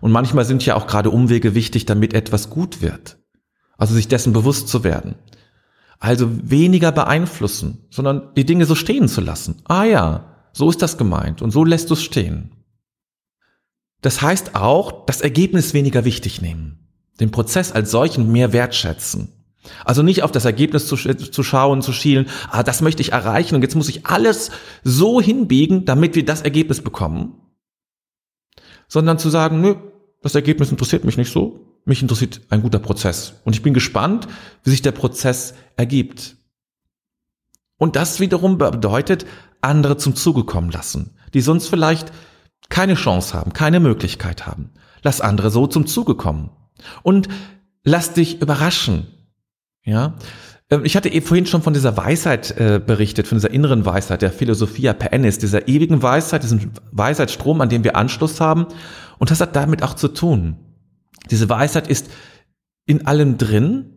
Und 0.00 0.12
manchmal 0.12 0.46
sind 0.46 0.64
ja 0.64 0.76
auch 0.76 0.86
gerade 0.86 1.10
Umwege 1.10 1.54
wichtig, 1.54 1.84
damit 1.84 2.14
etwas 2.14 2.48
gut 2.48 2.80
wird. 2.80 3.18
Also 3.76 3.94
sich 3.94 4.08
dessen 4.08 4.32
bewusst 4.32 4.68
zu 4.68 4.82
werden. 4.82 5.14
Also 5.98 6.30
weniger 6.42 6.90
beeinflussen, 6.90 7.86
sondern 7.90 8.32
die 8.34 8.46
Dinge 8.46 8.64
so 8.64 8.74
stehen 8.74 9.08
zu 9.08 9.20
lassen. 9.20 9.56
Ah 9.64 9.84
ja, 9.84 10.24
so 10.54 10.70
ist 10.70 10.80
das 10.80 10.96
gemeint 10.96 11.42
und 11.42 11.50
so 11.50 11.64
lässt 11.64 11.90
du 11.90 11.94
es 11.94 12.02
stehen. 12.02 12.59
Das 14.00 14.22
heißt 14.22 14.54
auch, 14.54 15.06
das 15.06 15.20
Ergebnis 15.20 15.74
weniger 15.74 16.04
wichtig 16.04 16.40
nehmen. 16.40 16.88
Den 17.20 17.30
Prozess 17.30 17.72
als 17.72 17.90
solchen 17.90 18.32
mehr 18.32 18.52
wertschätzen. 18.52 19.32
Also 19.84 20.02
nicht 20.02 20.22
auf 20.22 20.32
das 20.32 20.46
Ergebnis 20.46 20.86
zu, 20.86 20.96
zu 20.96 21.42
schauen, 21.42 21.82
zu 21.82 21.92
schielen, 21.92 22.28
ah, 22.50 22.62
das 22.62 22.80
möchte 22.80 23.02
ich 23.02 23.12
erreichen 23.12 23.54
und 23.54 23.62
jetzt 23.62 23.74
muss 23.74 23.90
ich 23.90 24.06
alles 24.06 24.50
so 24.84 25.20
hinbiegen, 25.20 25.84
damit 25.84 26.14
wir 26.14 26.24
das 26.24 26.40
Ergebnis 26.40 26.80
bekommen. 26.80 27.34
Sondern 28.88 29.18
zu 29.18 29.28
sagen, 29.28 29.60
nö, 29.60 29.76
das 30.22 30.34
Ergebnis 30.34 30.70
interessiert 30.70 31.04
mich 31.04 31.18
nicht 31.18 31.32
so. 31.32 31.66
Mich 31.84 32.02
interessiert 32.02 32.40
ein 32.50 32.62
guter 32.62 32.78
Prozess. 32.78 33.34
Und 33.44 33.54
ich 33.54 33.62
bin 33.62 33.74
gespannt, 33.74 34.28
wie 34.64 34.70
sich 34.70 34.82
der 34.82 34.92
Prozess 34.92 35.54
ergibt. 35.76 36.36
Und 37.78 37.96
das 37.96 38.20
wiederum 38.20 38.58
bedeutet, 38.58 39.26
andere 39.62 39.96
zum 39.96 40.14
Zuge 40.14 40.44
kommen 40.44 40.70
lassen, 40.70 41.16
die 41.32 41.40
sonst 41.40 41.68
vielleicht 41.68 42.12
keine 42.68 42.94
Chance 42.94 43.34
haben, 43.34 43.52
keine 43.52 43.80
Möglichkeit 43.80 44.46
haben. 44.46 44.70
Lass 45.02 45.20
andere 45.20 45.50
so 45.50 45.66
zum 45.66 45.86
Zuge 45.86 46.14
kommen. 46.14 46.50
Und 47.02 47.28
lass 47.84 48.12
dich 48.12 48.40
überraschen. 48.40 49.06
Ja. 49.84 50.14
Ähm, 50.70 50.84
ich 50.84 50.96
hatte 50.96 51.08
eben 51.08 51.26
vorhin 51.26 51.46
schon 51.46 51.62
von 51.62 51.74
dieser 51.74 51.96
Weisheit 51.96 52.52
äh, 52.58 52.80
berichtet, 52.84 53.26
von 53.26 53.38
dieser 53.38 53.50
inneren 53.50 53.84
Weisheit, 53.84 54.22
der 54.22 54.32
Philosophia 54.32 54.92
per 54.92 55.12
Ennis, 55.12 55.38
dieser 55.38 55.68
ewigen 55.68 56.02
Weisheit, 56.02 56.42
diesem 56.42 56.72
Weisheitsstrom, 56.92 57.60
an 57.60 57.68
dem 57.68 57.84
wir 57.84 57.96
Anschluss 57.96 58.40
haben. 58.40 58.66
Und 59.18 59.30
das 59.30 59.40
hat 59.40 59.56
damit 59.56 59.82
auch 59.82 59.94
zu 59.94 60.08
tun. 60.08 60.56
Diese 61.30 61.48
Weisheit 61.48 61.88
ist 61.88 62.10
in 62.86 63.06
allem 63.06 63.38
drin. 63.38 63.89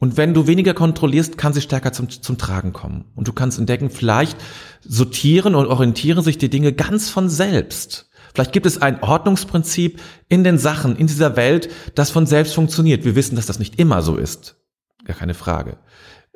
Und 0.00 0.16
wenn 0.16 0.32
du 0.32 0.46
weniger 0.46 0.72
kontrollierst, 0.72 1.36
kann 1.36 1.52
sie 1.52 1.60
stärker 1.60 1.92
zum, 1.92 2.08
zum 2.08 2.38
Tragen 2.38 2.72
kommen. 2.72 3.04
Und 3.14 3.28
du 3.28 3.34
kannst 3.34 3.58
entdecken, 3.58 3.90
vielleicht 3.90 4.38
sortieren 4.80 5.54
und 5.54 5.66
orientieren 5.66 6.24
sich 6.24 6.38
die 6.38 6.48
Dinge 6.48 6.72
ganz 6.72 7.10
von 7.10 7.28
selbst. 7.28 8.10
Vielleicht 8.32 8.52
gibt 8.52 8.64
es 8.64 8.80
ein 8.80 9.02
Ordnungsprinzip 9.02 10.00
in 10.28 10.42
den 10.42 10.56
Sachen, 10.56 10.96
in 10.96 11.06
dieser 11.06 11.36
Welt, 11.36 11.68
das 11.94 12.10
von 12.10 12.24
selbst 12.24 12.54
funktioniert. 12.54 13.04
Wir 13.04 13.14
wissen, 13.14 13.36
dass 13.36 13.44
das 13.44 13.58
nicht 13.58 13.78
immer 13.78 14.00
so 14.00 14.16
ist. 14.16 14.56
Gar 15.04 15.16
keine 15.16 15.34
Frage. 15.34 15.76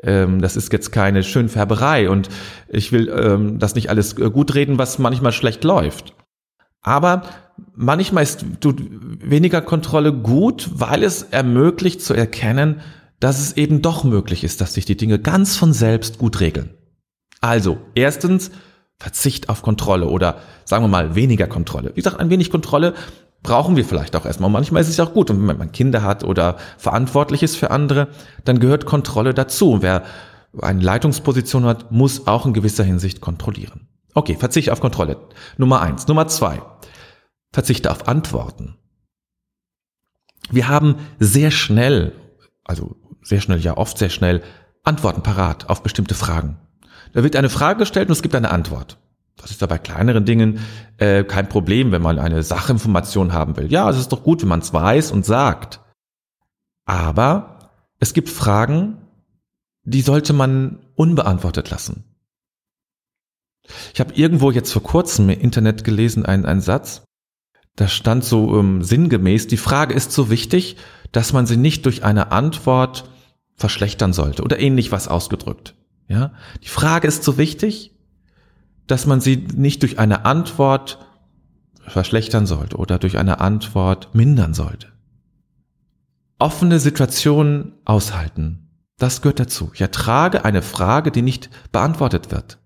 Ähm, 0.03 0.43
das 0.43 0.57
ist 0.57 0.71
jetzt 0.71 0.93
keine 0.93 1.23
Schönfärberei 1.23 2.11
und 2.11 2.29
ich 2.69 2.93
will 2.93 3.09
ähm, 3.09 3.59
das 3.59 3.75
nicht 3.75 3.89
alles 3.89 4.19
äh, 4.19 4.29
gut 4.31 4.55
reden, 4.55 4.77
was 4.77 4.99
manchmal 4.99 5.33
schlecht 5.33 5.65
läuft. 5.65 6.15
Aber 6.83 7.23
manchmal 7.75 8.25
ist 8.25 8.45
weniger 8.61 9.63
Kontrolle 9.63 10.13
gut, 10.13 10.69
weil 10.75 11.03
es 11.03 11.23
ermöglicht 11.23 12.03
zu 12.03 12.13
erkennen, 12.13 12.83
dass 13.25 13.41
es 13.41 13.57
eben 13.57 13.81
doch 13.81 14.05
möglich 14.05 14.45
ist, 14.45 14.61
dass 14.61 14.75
sich 14.75 14.85
die 14.85 14.99
Dinge 14.99 15.19
ganz 15.19 15.57
von 15.57 15.73
selbst 15.73 16.19
gut 16.19 16.41
regeln. 16.41 16.75
Also, 17.41 17.79
erstens, 17.95 18.51
Verzicht 18.99 19.49
auf 19.49 19.63
Kontrolle 19.63 20.09
oder 20.09 20.37
sagen 20.67 20.85
wir 20.85 20.89
mal 20.89 21.15
weniger 21.15 21.47
Kontrolle. 21.47 21.93
Wie 21.95 22.03
gesagt, 22.03 22.21
ein 22.21 22.29
wenig 22.29 22.51
Kontrolle 22.51 22.93
brauchen 23.43 23.77
wir 23.77 23.87
vielleicht 23.87 24.15
auch 24.15 24.27
erstmal. 24.27 24.51
Manchmal 24.51 24.83
ist 24.83 24.91
es 24.91 25.01
auch 25.01 25.15
gut, 25.15 25.31
und 25.31 25.49
wenn 25.49 25.57
man 25.57 25.73
Kinder 25.73 26.03
hat 26.03 26.23
oder 26.23 26.59
verantwortlich 26.77 27.43
ist 27.43 27.57
für 27.57 27.71
andere, 27.71 28.09
dann 28.45 28.61
gehört 28.61 28.85
Kontrolle 28.85 29.33
dazu. 29.33 29.79
Wer 29.81 30.03
eine 30.61 30.83
Leitungsposition 30.83 31.65
hat, 31.65 31.91
muss 31.91 32.27
auch 32.27 32.45
in 32.45 32.53
gewisser 32.53 32.85
Hinsicht 32.85 33.23
kontrollieren. 33.23 33.89
Okay, 34.13 34.37
Verzicht 34.37 34.69
auf 34.69 34.81
Kontrolle. 34.81 35.17
Nummer 35.57 35.81
eins. 35.81 36.09
Nummer 36.09 36.29
zwei. 36.29 36.61
Verzichte 37.55 37.91
auf 37.91 38.07
Antworten. 38.07 38.77
Wir 40.51 40.69
haben 40.69 40.97
sehr 41.19 41.51
schnell, 41.51 42.13
also 42.65 42.97
sehr 43.25 43.41
schnell, 43.41 43.59
ja 43.59 43.77
oft 43.77 43.99
sehr 43.99 44.11
schnell, 44.11 44.43
Antworten 44.85 45.23
parat 45.23 45.69
auf 45.71 45.83
bestimmte 45.83 46.15
Fragen. 46.15 46.59
Da 47.13 47.23
wird 47.23 47.37
eine 47.37 47.49
Frage 47.49 47.81
gestellt 47.81 48.09
und 48.09 48.13
es 48.13 48.23
gibt 48.23 48.35
eine 48.35 48.51
Antwort. 48.51 48.99
Das 49.37 49.51
ist 49.51 49.61
ja 49.61 49.67
bei 49.67 49.79
kleineren 49.79 50.25
Dingen 50.25 50.61
äh, 50.99 51.25
kein 51.25 51.49
Problem, 51.49 51.91
wenn 51.91 52.03
man 52.03 52.19
eine 52.19 52.43
Sachinformation 52.43 53.33
haben 53.33 53.57
will. 53.57 53.71
Ja, 53.73 53.91
es 53.91 53.99
ist 53.99 54.13
doch 54.13 54.23
gut, 54.23 54.43
wenn 54.43 54.49
man 54.49 54.61
es 54.61 54.73
weiß 54.73 55.11
und 55.11 55.27
sagt. 55.27 55.81
Aber 56.85 57.71
es 57.99 58.13
gibt 58.13 58.29
Fragen, 58.29 58.99
die 59.83 60.03
sollte 60.03 60.33
man 60.33 60.87
unbeantwortet 60.95 61.71
lassen. 61.71 62.05
Ich 63.93 64.01
habe 64.01 64.15
irgendwo 64.15 64.51
jetzt 64.51 64.73
vor 64.73 64.83
kurzem 64.83 65.31
im 65.31 65.41
Internet 65.41 65.85
gelesen 65.85 66.27
einen, 66.27 66.45
einen 66.45 66.61
Satz, 66.61 67.03
da 67.77 67.89
stand 67.89 68.25
so 68.25 68.59
ähm, 68.59 68.83
sinngemäß, 68.83 69.47
die 69.47 69.57
Frage 69.57 69.95
ist 69.95 70.13
so 70.13 70.31
wichtig, 70.31 70.77
dass 71.13 71.33
man 71.33 71.47
sie 71.47 71.57
nicht 71.57 71.87
durch 71.87 72.05
eine 72.05 72.31
Antwort 72.31 73.11
verschlechtern 73.57 74.13
sollte 74.13 74.43
oder 74.43 74.59
ähnlich 74.59 74.93
was 74.93 75.09
ausgedrückt. 75.09 75.75
Ja, 76.09 76.33
die 76.63 76.69
Frage 76.69 77.09
ist 77.09 77.25
so 77.25 77.39
wichtig, 77.39 77.95
dass 78.87 79.07
man 79.07 79.21
sie 79.21 79.37
nicht 79.55 79.83
durch 79.83 79.99
eine 79.99 80.25
Antwort 80.25 80.99
verschlechtern 81.81 82.47
sollte 82.47 82.77
oder 82.77 82.99
durch 82.99 83.19
eine 83.19 83.41
Antwort 83.41 84.15
mindern 84.15 84.55
sollte. 84.55 84.93
offene 86.39 86.79
Situationen 86.81 87.73
aushalten. 87.85 88.69
Das 88.99 89.23
gehört 89.23 89.41
dazu. 89.41 89.71
Ich 89.73 89.81
ertrage 89.81 90.45
eine 90.45 90.63
Frage, 90.63 91.11
die 91.11 91.23
nicht 91.23 91.49
beantwortet 91.73 92.31
wird. 92.31 92.59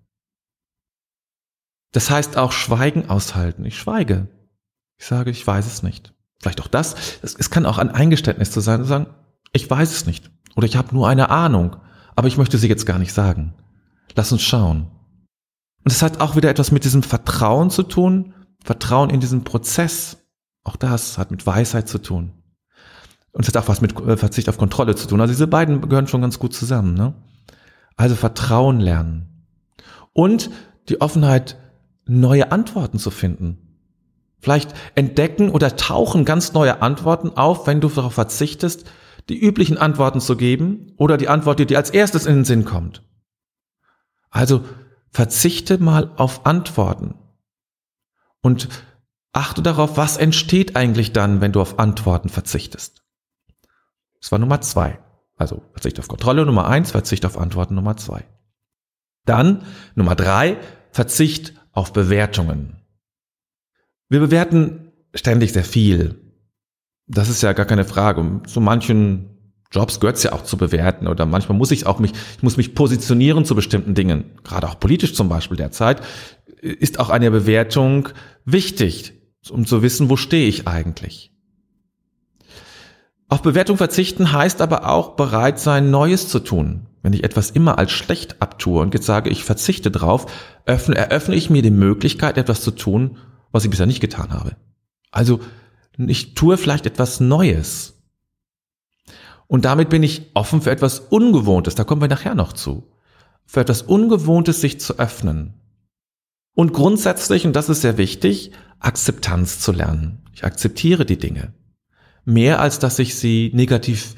Das 1.91 2.09
heißt 2.09 2.37
auch 2.37 2.51
Schweigen 2.51 3.09
aushalten. 3.09 3.65
Ich 3.65 3.77
schweige. 3.77 4.27
Ich 4.97 5.05
sage, 5.05 5.31
ich 5.31 5.45
weiß 5.45 5.65
es 5.65 5.81
nicht. 5.81 6.13
Vielleicht 6.41 6.61
auch 6.61 6.67
das. 6.67 6.95
Es 7.21 7.49
kann 7.49 7.65
auch 7.65 7.77
ein 7.77 7.89
Eingeständnis 7.89 8.51
zu 8.51 8.59
sein, 8.59 8.81
zu 8.81 8.87
sagen, 8.87 9.07
ich 9.53 9.69
weiß 9.69 9.91
es 9.91 10.05
nicht. 10.05 10.29
Oder 10.55 10.65
ich 10.65 10.75
habe 10.75 10.93
nur 10.93 11.07
eine 11.07 11.29
Ahnung, 11.29 11.77
aber 12.15 12.27
ich 12.27 12.37
möchte 12.37 12.57
sie 12.57 12.67
jetzt 12.67 12.85
gar 12.85 12.99
nicht 12.99 13.13
sagen. 13.13 13.53
Lass 14.15 14.31
uns 14.31 14.41
schauen. 14.41 14.87
Und 15.83 15.91
es 15.91 16.01
hat 16.01 16.19
auch 16.19 16.35
wieder 16.35 16.49
etwas 16.49 16.71
mit 16.71 16.83
diesem 16.83 17.03
Vertrauen 17.03 17.69
zu 17.69 17.83
tun, 17.83 18.33
Vertrauen 18.63 19.09
in 19.09 19.19
diesen 19.19 19.43
Prozess. 19.43 20.17
Auch 20.63 20.75
das 20.75 21.17
hat 21.17 21.31
mit 21.31 21.45
Weisheit 21.45 21.87
zu 21.87 21.99
tun. 21.99 22.33
Und 23.31 23.47
es 23.47 23.47
hat 23.47 23.63
auch 23.63 23.69
was 23.69 23.81
mit 23.81 23.97
äh, 23.99 24.17
Verzicht 24.17 24.49
auf 24.49 24.57
Kontrolle 24.57 24.95
zu 24.95 25.07
tun. 25.07 25.21
Also 25.21 25.31
diese 25.31 25.47
beiden 25.47 25.87
gehören 25.87 26.07
schon 26.07 26.21
ganz 26.21 26.39
gut 26.39 26.53
zusammen. 26.53 26.95
Ne? 26.95 27.13
Also 27.95 28.15
Vertrauen 28.15 28.79
lernen. 28.79 29.45
Und 30.13 30.49
die 30.89 31.01
Offenheit, 31.01 31.57
neue 32.05 32.51
Antworten 32.51 32.97
zu 32.97 33.11
finden. 33.11 33.57
Vielleicht 34.39 34.73
entdecken 34.95 35.49
oder 35.49 35.75
tauchen 35.75 36.25
ganz 36.25 36.53
neue 36.53 36.81
Antworten 36.81 37.29
auf, 37.29 37.67
wenn 37.67 37.81
du 37.81 37.89
darauf 37.89 38.13
verzichtest, 38.13 38.85
die 39.29 39.39
üblichen 39.39 39.77
Antworten 39.77 40.21
zu 40.21 40.35
geben 40.35 40.93
oder 40.97 41.17
die 41.17 41.29
Antwort, 41.29 41.59
die 41.59 41.65
dir 41.65 41.77
als 41.77 41.89
erstes 41.89 42.25
in 42.25 42.35
den 42.35 42.45
Sinn 42.45 42.65
kommt. 42.65 43.03
Also 44.29 44.65
verzichte 45.11 45.77
mal 45.77 46.11
auf 46.17 46.45
Antworten 46.45 47.15
und 48.41 48.69
achte 49.31 49.61
darauf, 49.61 49.97
was 49.97 50.17
entsteht 50.17 50.75
eigentlich 50.75 51.13
dann, 51.13 51.41
wenn 51.41 51.51
du 51.51 51.61
auf 51.61 51.79
Antworten 51.79 52.29
verzichtest. 52.29 53.03
Das 54.19 54.31
war 54.31 54.39
Nummer 54.39 54.61
zwei. 54.61 54.99
Also 55.37 55.63
Verzicht 55.71 55.99
auf 55.99 56.07
Kontrolle 56.07 56.45
Nummer 56.45 56.67
eins, 56.67 56.91
Verzicht 56.91 57.25
auf 57.25 57.37
Antworten 57.37 57.75
Nummer 57.75 57.95
zwei. 57.95 58.25
Dann 59.25 59.63
Nummer 59.95 60.15
drei, 60.15 60.57
Verzicht 60.91 61.53
auf 61.71 61.93
Bewertungen. 61.93 62.81
Wir 64.09 64.19
bewerten 64.19 64.91
ständig 65.13 65.53
sehr 65.53 65.63
viel. 65.63 66.28
Das 67.09 67.27
ist 67.27 67.41
ja 67.41 67.53
gar 67.53 67.65
keine 67.65 67.85
Frage. 67.85 68.41
zu 68.47 68.61
manchen 68.61 69.35
Jobs 69.71 69.99
gehört 69.99 70.17
es 70.17 70.23
ja 70.23 70.31
auch 70.33 70.43
zu 70.43 70.57
bewerten 70.57 71.07
oder 71.07 71.25
manchmal 71.25 71.57
muss 71.57 71.71
ich 71.71 71.85
auch 71.85 71.99
mich, 71.99 72.13
ich 72.37 72.43
muss 72.43 72.57
mich 72.57 72.73
positionieren 72.73 73.45
zu 73.45 73.55
bestimmten 73.55 73.93
Dingen. 73.93 74.31
Gerade 74.43 74.67
auch 74.67 74.79
politisch 74.79 75.13
zum 75.13 75.29
Beispiel 75.29 75.57
derzeit 75.57 76.01
ist 76.61 76.99
auch 76.99 77.09
eine 77.09 77.29
Bewertung 77.29 78.09
wichtig, 78.45 79.13
um 79.49 79.65
zu 79.65 79.81
wissen, 79.81 80.09
wo 80.09 80.17
stehe 80.17 80.47
ich 80.47 80.67
eigentlich. 80.67 81.31
Auf 83.27 83.43
Bewertung 83.43 83.77
verzichten 83.77 84.33
heißt 84.33 84.59
aber 84.59 84.89
auch 84.89 85.15
bereit 85.15 85.59
sein, 85.59 85.91
Neues 85.91 86.27
zu 86.27 86.39
tun. 86.39 86.87
Wenn 87.03 87.13
ich 87.13 87.23
etwas 87.23 87.51
immer 87.51 87.77
als 87.77 87.91
schlecht 87.91 88.41
abtue 88.41 88.81
und 88.81 88.93
jetzt 88.93 89.05
sage, 89.05 89.29
ich 89.29 89.43
verzichte 89.43 89.91
drauf, 89.91 90.25
öffne, 90.65 90.95
eröffne 90.95 91.35
ich 91.35 91.49
mir 91.49 91.61
die 91.61 91.71
Möglichkeit, 91.71 92.37
etwas 92.37 92.61
zu 92.61 92.71
tun, 92.71 93.17
was 93.51 93.63
ich 93.63 93.69
bisher 93.69 93.85
nicht 93.85 94.01
getan 94.01 94.33
habe. 94.33 94.57
Also 95.11 95.39
ich 96.07 96.33
tue 96.33 96.57
vielleicht 96.57 96.85
etwas 96.85 97.19
Neues. 97.19 98.01
Und 99.47 99.65
damit 99.65 99.89
bin 99.89 100.03
ich 100.03 100.29
offen 100.35 100.61
für 100.61 100.71
etwas 100.71 100.99
Ungewohntes, 100.99 101.75
da 101.75 101.83
kommen 101.83 102.01
wir 102.01 102.07
nachher 102.07 102.35
noch 102.35 102.53
zu. 102.53 102.91
Für 103.45 103.61
etwas 103.61 103.81
Ungewohntes 103.81 104.61
sich 104.61 104.79
zu 104.79 104.99
öffnen. 104.99 105.55
Und 106.53 106.73
grundsätzlich, 106.73 107.45
und 107.45 107.55
das 107.55 107.67
ist 107.67 107.81
sehr 107.81 107.97
wichtig, 107.97 108.51
Akzeptanz 108.79 109.59
zu 109.59 109.71
lernen. 109.71 110.23
Ich 110.33 110.43
akzeptiere 110.43 111.05
die 111.05 111.17
Dinge. 111.17 111.53
Mehr 112.25 112.59
als 112.61 112.79
dass 112.79 112.99
ich 112.99 113.15
sie 113.15 113.51
negativ 113.53 114.15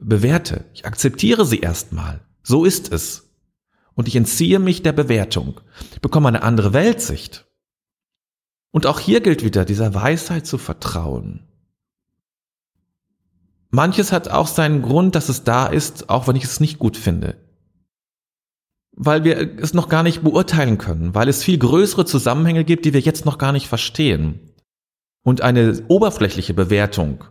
bewerte. 0.00 0.64
Ich 0.72 0.86
akzeptiere 0.86 1.44
sie 1.44 1.60
erstmal. 1.60 2.20
So 2.42 2.64
ist 2.64 2.92
es. 2.92 3.30
Und 3.94 4.08
ich 4.08 4.16
entziehe 4.16 4.58
mich 4.58 4.82
der 4.82 4.92
Bewertung. 4.92 5.60
Ich 5.92 6.00
bekomme 6.00 6.28
eine 6.28 6.42
andere 6.42 6.72
Weltsicht. 6.72 7.46
Und 8.72 8.86
auch 8.86 8.98
hier 8.98 9.20
gilt 9.20 9.44
wieder, 9.44 9.64
dieser 9.64 9.94
Weisheit 9.94 10.46
zu 10.46 10.58
vertrauen. 10.58 11.46
Manches 13.70 14.12
hat 14.12 14.28
auch 14.28 14.48
seinen 14.48 14.82
Grund, 14.82 15.14
dass 15.14 15.28
es 15.28 15.44
da 15.44 15.66
ist, 15.66 16.10
auch 16.10 16.26
wenn 16.26 16.36
ich 16.36 16.44
es 16.44 16.60
nicht 16.60 16.78
gut 16.78 16.96
finde. 16.96 17.36
Weil 18.94 19.24
wir 19.24 19.58
es 19.58 19.72
noch 19.72 19.88
gar 19.88 20.02
nicht 20.02 20.22
beurteilen 20.22 20.78
können, 20.78 21.14
weil 21.14 21.28
es 21.28 21.44
viel 21.44 21.58
größere 21.58 22.04
Zusammenhänge 22.04 22.64
gibt, 22.64 22.84
die 22.84 22.92
wir 22.92 23.00
jetzt 23.00 23.24
noch 23.24 23.38
gar 23.38 23.52
nicht 23.52 23.68
verstehen. 23.68 24.52
Und 25.22 25.40
eine 25.40 25.84
oberflächliche 25.88 26.52
Bewertung 26.52 27.24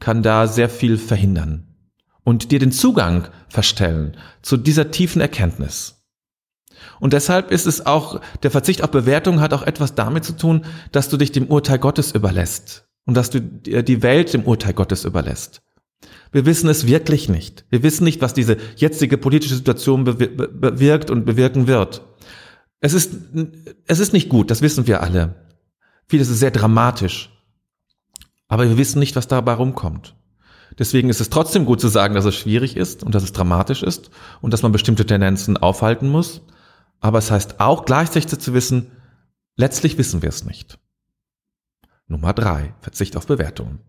kann 0.00 0.22
da 0.22 0.46
sehr 0.46 0.68
viel 0.68 0.98
verhindern 0.98 1.76
und 2.24 2.50
dir 2.50 2.58
den 2.58 2.72
Zugang 2.72 3.28
verstellen 3.48 4.16
zu 4.42 4.56
dieser 4.56 4.90
tiefen 4.90 5.20
Erkenntnis. 5.20 6.01
Und 7.00 7.12
deshalb 7.12 7.50
ist 7.50 7.66
es 7.66 7.84
auch, 7.84 8.20
der 8.42 8.50
Verzicht 8.50 8.82
auf 8.82 8.90
Bewertung 8.90 9.40
hat 9.40 9.52
auch 9.52 9.62
etwas 9.62 9.94
damit 9.94 10.24
zu 10.24 10.36
tun, 10.36 10.64
dass 10.92 11.08
du 11.08 11.16
dich 11.16 11.32
dem 11.32 11.46
Urteil 11.46 11.78
Gottes 11.78 12.12
überlässt 12.12 12.86
und 13.04 13.16
dass 13.16 13.30
du 13.30 13.40
die 13.40 14.02
Welt 14.02 14.32
dem 14.32 14.44
Urteil 14.44 14.72
Gottes 14.72 15.04
überlässt. 15.04 15.62
Wir 16.32 16.46
wissen 16.46 16.68
es 16.68 16.86
wirklich 16.86 17.28
nicht. 17.28 17.66
Wir 17.68 17.82
wissen 17.82 18.04
nicht, 18.04 18.22
was 18.22 18.34
diese 18.34 18.56
jetzige 18.76 19.18
politische 19.18 19.54
Situation 19.54 20.04
bewirkt 20.04 21.10
und 21.10 21.26
bewirken 21.26 21.66
wird. 21.66 22.02
Es 22.80 22.94
ist, 22.94 23.12
es 23.86 24.00
ist 24.00 24.12
nicht 24.12 24.28
gut, 24.28 24.50
das 24.50 24.62
wissen 24.62 24.86
wir 24.86 25.02
alle. 25.02 25.36
Vieles 26.08 26.30
ist 26.30 26.40
sehr 26.40 26.50
dramatisch. 26.50 27.30
Aber 28.48 28.68
wir 28.68 28.76
wissen 28.76 28.98
nicht, 28.98 29.14
was 29.14 29.28
dabei 29.28 29.54
rumkommt. 29.54 30.16
Deswegen 30.78 31.10
ist 31.10 31.20
es 31.20 31.30
trotzdem 31.30 31.64
gut 31.64 31.80
zu 31.80 31.88
sagen, 31.88 32.14
dass 32.14 32.24
es 32.24 32.34
schwierig 32.34 32.76
ist 32.76 33.02
und 33.02 33.14
dass 33.14 33.22
es 33.22 33.32
dramatisch 33.32 33.82
ist 33.82 34.10
und 34.40 34.52
dass 34.52 34.62
man 34.62 34.72
bestimmte 34.72 35.06
Tendenzen 35.06 35.56
aufhalten 35.56 36.08
muss. 36.08 36.42
Aber 37.02 37.18
es 37.18 37.30
heißt 37.30 37.60
auch 37.60 37.84
gleichzeitig 37.84 38.28
zu 38.40 38.54
wissen, 38.54 38.92
letztlich 39.56 39.98
wissen 39.98 40.22
wir 40.22 40.28
es 40.28 40.44
nicht. 40.44 40.78
Nummer 42.06 42.32
drei, 42.32 42.74
Verzicht 42.80 43.16
auf 43.16 43.26
Bewertungen. 43.26 43.80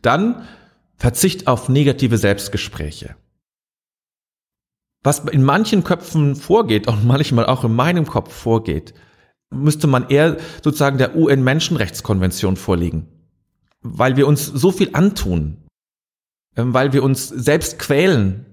Dann 0.00 0.48
Verzicht 0.96 1.46
auf 1.46 1.68
negative 1.68 2.16
Selbstgespräche. 2.16 3.14
Was 5.02 5.18
in 5.18 5.42
manchen 5.42 5.84
Köpfen 5.84 6.34
vorgeht 6.34 6.88
und 6.88 7.04
manchmal 7.04 7.46
auch 7.46 7.64
in 7.64 7.74
meinem 7.74 8.06
Kopf 8.06 8.32
vorgeht, 8.32 8.94
müsste 9.50 9.86
man 9.86 10.08
eher 10.08 10.38
sozusagen 10.62 10.96
der 10.96 11.14
UN-Menschenrechtskonvention 11.14 12.56
vorliegen. 12.56 13.08
Weil 13.82 14.16
wir 14.16 14.26
uns 14.26 14.46
so 14.46 14.72
viel 14.72 14.90
antun, 14.94 15.66
ähm, 16.56 16.72
weil 16.72 16.94
wir 16.94 17.02
uns 17.02 17.28
selbst 17.28 17.78
quälen, 17.78 18.46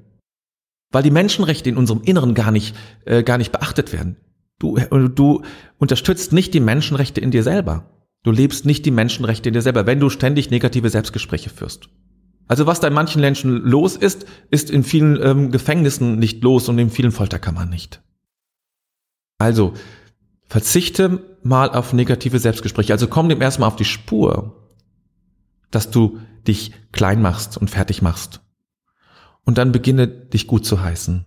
weil 0.92 1.04
die 1.04 1.12
Menschenrechte 1.12 1.70
in 1.70 1.78
unserem 1.78 2.02
Inneren 2.02 2.34
gar 2.34 2.52
nicht, 2.52 2.76
äh, 3.06 3.24
gar 3.24 3.38
nicht 3.38 3.52
beachtet 3.52 3.94
werden. 3.94 4.18
Du, 4.58 4.78
äh, 4.78 4.88
du 5.10 5.44
unterstützt 5.78 6.34
nicht 6.34 6.54
die 6.54 6.60
Menschenrechte 6.60 7.22
in 7.22 7.32
dir 7.32 7.44
selber. 7.44 7.86
Du 8.24 8.32
lebst 8.32 8.66
nicht 8.66 8.86
die 8.86 8.92
Menschenrechte 8.92 9.50
in 9.50 9.54
dir 9.54 9.62
selber, 9.62 9.86
wenn 9.86 10.00
du 10.00 10.10
ständig 10.10 10.52
negative 10.52 10.90
Selbstgespräche 10.90 11.50
führst. 11.50 11.90
Also 12.48 12.66
was 12.66 12.80
da 12.80 12.88
in 12.88 12.94
manchen 12.94 13.22
Menschen 13.22 13.58
los 13.58 13.96
ist, 13.96 14.26
ist 14.50 14.72
in 14.72 14.84
vielen 14.84 15.22
ähm, 15.22 15.52
Gefängnissen 15.52 16.18
nicht 16.18 16.44
los 16.44 16.68
und 16.68 16.80
in 16.80 16.90
vielen 16.90 17.12
Folterkammern 17.12 17.70
nicht. 17.70 18.02
Also 19.38 19.74
verzichte 20.48 21.38
mal 21.44 21.70
auf 21.70 21.94
negative 21.94 22.40
Selbstgespräche. 22.40 22.92
Also 22.92 23.08
komm 23.08 23.30
dem 23.30 23.42
erstmal 23.42 23.68
auf 23.68 23.76
die 23.76 23.86
Spur, 23.86 24.74
dass 25.70 25.92
du 25.92 26.20
dich 26.48 26.74
klein 26.92 27.22
machst 27.22 27.56
und 27.58 27.70
fertig 27.70 28.02
machst. 28.02 28.42
Und 29.50 29.58
dann 29.58 29.72
beginne 29.72 30.08
dich 30.08 30.46
gut 30.46 30.64
zu 30.64 30.84
heißen, 30.84 31.26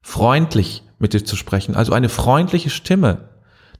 freundlich 0.00 0.84
mit 1.00 1.12
dir 1.12 1.24
zu 1.24 1.34
sprechen, 1.34 1.74
also 1.74 1.92
eine 1.92 2.08
freundliche 2.08 2.70
Stimme, 2.70 3.30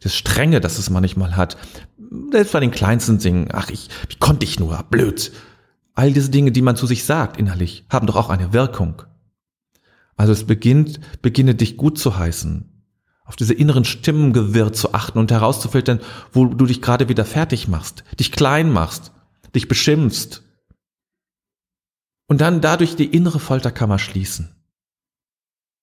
das 0.01 0.17
Strenge, 0.17 0.61
das 0.61 0.79
es 0.79 0.91
manchmal 0.91 1.37
hat, 1.37 1.57
selbst 2.33 2.53
bei 2.53 2.59
den 2.59 2.73
kleinsten 2.73 3.19
Dingen, 3.19 3.51
ach 3.53 3.71
ich, 3.71 3.89
wie 4.09 4.17
konnte 4.17 4.45
ich 4.45 4.59
nur, 4.59 4.77
blöd, 4.91 5.31
All 5.95 6.13
diese 6.13 6.31
Dinge, 6.31 6.51
die 6.51 6.63
man 6.63 6.75
zu 6.75 6.87
sich 6.87 7.05
sagt 7.05 7.39
innerlich, 7.39 7.85
haben 7.89 8.09
doch 8.09 8.17
auch 8.17 8.31
eine 8.31 8.53
Wirkung. 8.53 9.03
Also 10.17 10.33
es 10.33 10.45
beginnt, 10.45 10.99
beginne 11.23 11.55
dich 11.55 11.77
gut 11.77 11.99
zu 11.99 12.19
heißen, 12.19 12.69
auf 13.25 13.37
diese 13.37 13.55
inneren 13.55 13.85
Stimmengewirr 13.85 14.73
zu 14.73 14.93
achten 14.93 15.19
und 15.19 15.31
herauszufiltern, 15.31 16.01
wo 16.33 16.47
du 16.47 16.67
dich 16.67 16.83
gerade 16.83 17.09
wieder 17.09 17.25
fertig 17.25 17.69
machst, 17.69 18.03
dich 18.19 18.33
klein 18.33 18.73
machst, 18.73 19.13
dich 19.55 19.69
beschimpfst. 19.69 20.43
Und 22.27 22.41
dann 22.41 22.61
dadurch 22.61 22.97
die 22.97 23.07
innere 23.07 23.39
Folterkammer 23.39 23.99
schließen. 23.99 24.55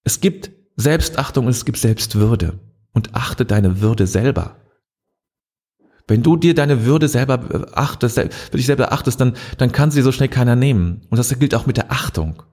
Es 0.03 0.19
gibt 0.19 0.51
Selbstachtung 0.75 1.45
und 1.45 1.51
es 1.51 1.65
gibt 1.65 1.77
Selbstwürde. 1.77 2.59
Und 2.93 3.15
achte 3.15 3.45
deine 3.45 3.79
Würde 3.79 4.05
selber. 4.05 4.57
Wenn 6.07 6.23
du 6.23 6.35
dir 6.35 6.53
deine 6.53 6.83
Würde 6.83 7.07
selber 7.07 7.71
achtest, 7.73 8.17
für 8.17 8.57
dich 8.57 8.65
selber 8.65 8.91
achtest, 8.91 9.21
dann, 9.21 9.37
dann 9.57 9.71
kann 9.71 9.91
sie 9.91 10.01
so 10.01 10.11
schnell 10.11 10.27
keiner 10.27 10.57
nehmen. 10.57 11.07
Und 11.09 11.17
das 11.17 11.37
gilt 11.39 11.55
auch 11.55 11.67
mit 11.67 11.77
der 11.77 11.91
Achtung. 11.91 12.43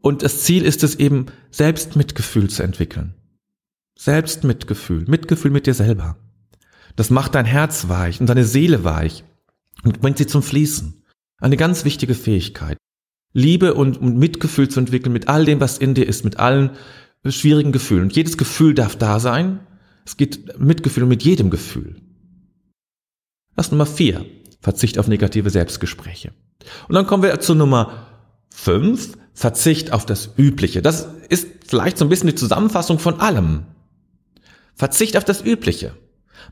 Und 0.00 0.22
das 0.22 0.42
Ziel 0.42 0.64
ist 0.64 0.82
es 0.82 0.96
eben, 0.96 1.26
Selbstmitgefühl 1.50 2.50
zu 2.50 2.64
entwickeln. 2.64 3.14
Selbstmitgefühl, 3.96 5.04
Mitgefühl 5.06 5.50
mit 5.50 5.66
dir 5.66 5.74
selber. 5.74 6.16
Das 6.96 7.10
macht 7.10 7.36
dein 7.36 7.44
Herz 7.44 7.88
weich 7.88 8.20
und 8.20 8.28
deine 8.28 8.44
Seele 8.44 8.82
weich 8.82 9.22
und 9.84 10.00
bringt 10.00 10.18
sie 10.18 10.26
zum 10.26 10.42
Fließen. 10.42 10.97
Eine 11.40 11.56
ganz 11.56 11.84
wichtige 11.84 12.14
Fähigkeit. 12.14 12.78
Liebe 13.32 13.74
und, 13.74 14.02
Mitgefühl 14.02 14.68
zu 14.68 14.80
entwickeln 14.80 15.12
mit 15.12 15.28
all 15.28 15.44
dem, 15.44 15.60
was 15.60 15.78
in 15.78 15.94
dir 15.94 16.06
ist, 16.06 16.24
mit 16.24 16.38
allen 16.38 16.70
schwierigen 17.26 17.72
Gefühlen. 17.72 18.04
Und 18.04 18.16
jedes 18.16 18.36
Gefühl 18.36 18.74
darf 18.74 18.96
da 18.96 19.20
sein. 19.20 19.60
Es 20.04 20.16
geht 20.16 20.58
Mitgefühl 20.58 21.06
mit 21.06 21.22
jedem 21.22 21.50
Gefühl. 21.50 21.96
Das 23.54 23.70
Nummer 23.70 23.86
vier. 23.86 24.24
Verzicht 24.60 24.98
auf 24.98 25.06
negative 25.06 25.50
Selbstgespräche. 25.50 26.32
Und 26.88 26.94
dann 26.94 27.06
kommen 27.06 27.22
wir 27.22 27.38
zu 27.40 27.54
Nummer 27.54 28.06
fünf. 28.50 29.16
Verzicht 29.34 29.92
auf 29.92 30.04
das 30.04 30.30
Übliche. 30.36 30.82
Das 30.82 31.08
ist 31.28 31.46
vielleicht 31.66 31.98
so 31.98 32.04
ein 32.04 32.08
bisschen 32.08 32.28
die 32.28 32.34
Zusammenfassung 32.34 32.98
von 32.98 33.20
allem. 33.20 33.66
Verzicht 34.74 35.16
auf 35.16 35.24
das 35.24 35.44
Übliche. 35.44 35.94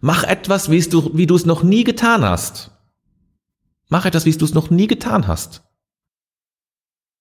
Mach 0.01 0.23
etwas, 0.23 0.71
wie 0.71 0.81
du, 0.81 1.11
wie 1.15 1.27
du 1.27 1.35
es 1.35 1.47
noch 1.47 1.63
nie 1.63 1.83
getan 1.83 2.25
hast. 2.25 2.71
Mach 3.89 4.05
etwas, 4.05 4.27
wie 4.27 4.33
du 4.33 4.45
es 4.45 4.55
noch 4.55 4.71
nie 4.71 4.87
getan 4.87 5.27
hast. 5.27 5.63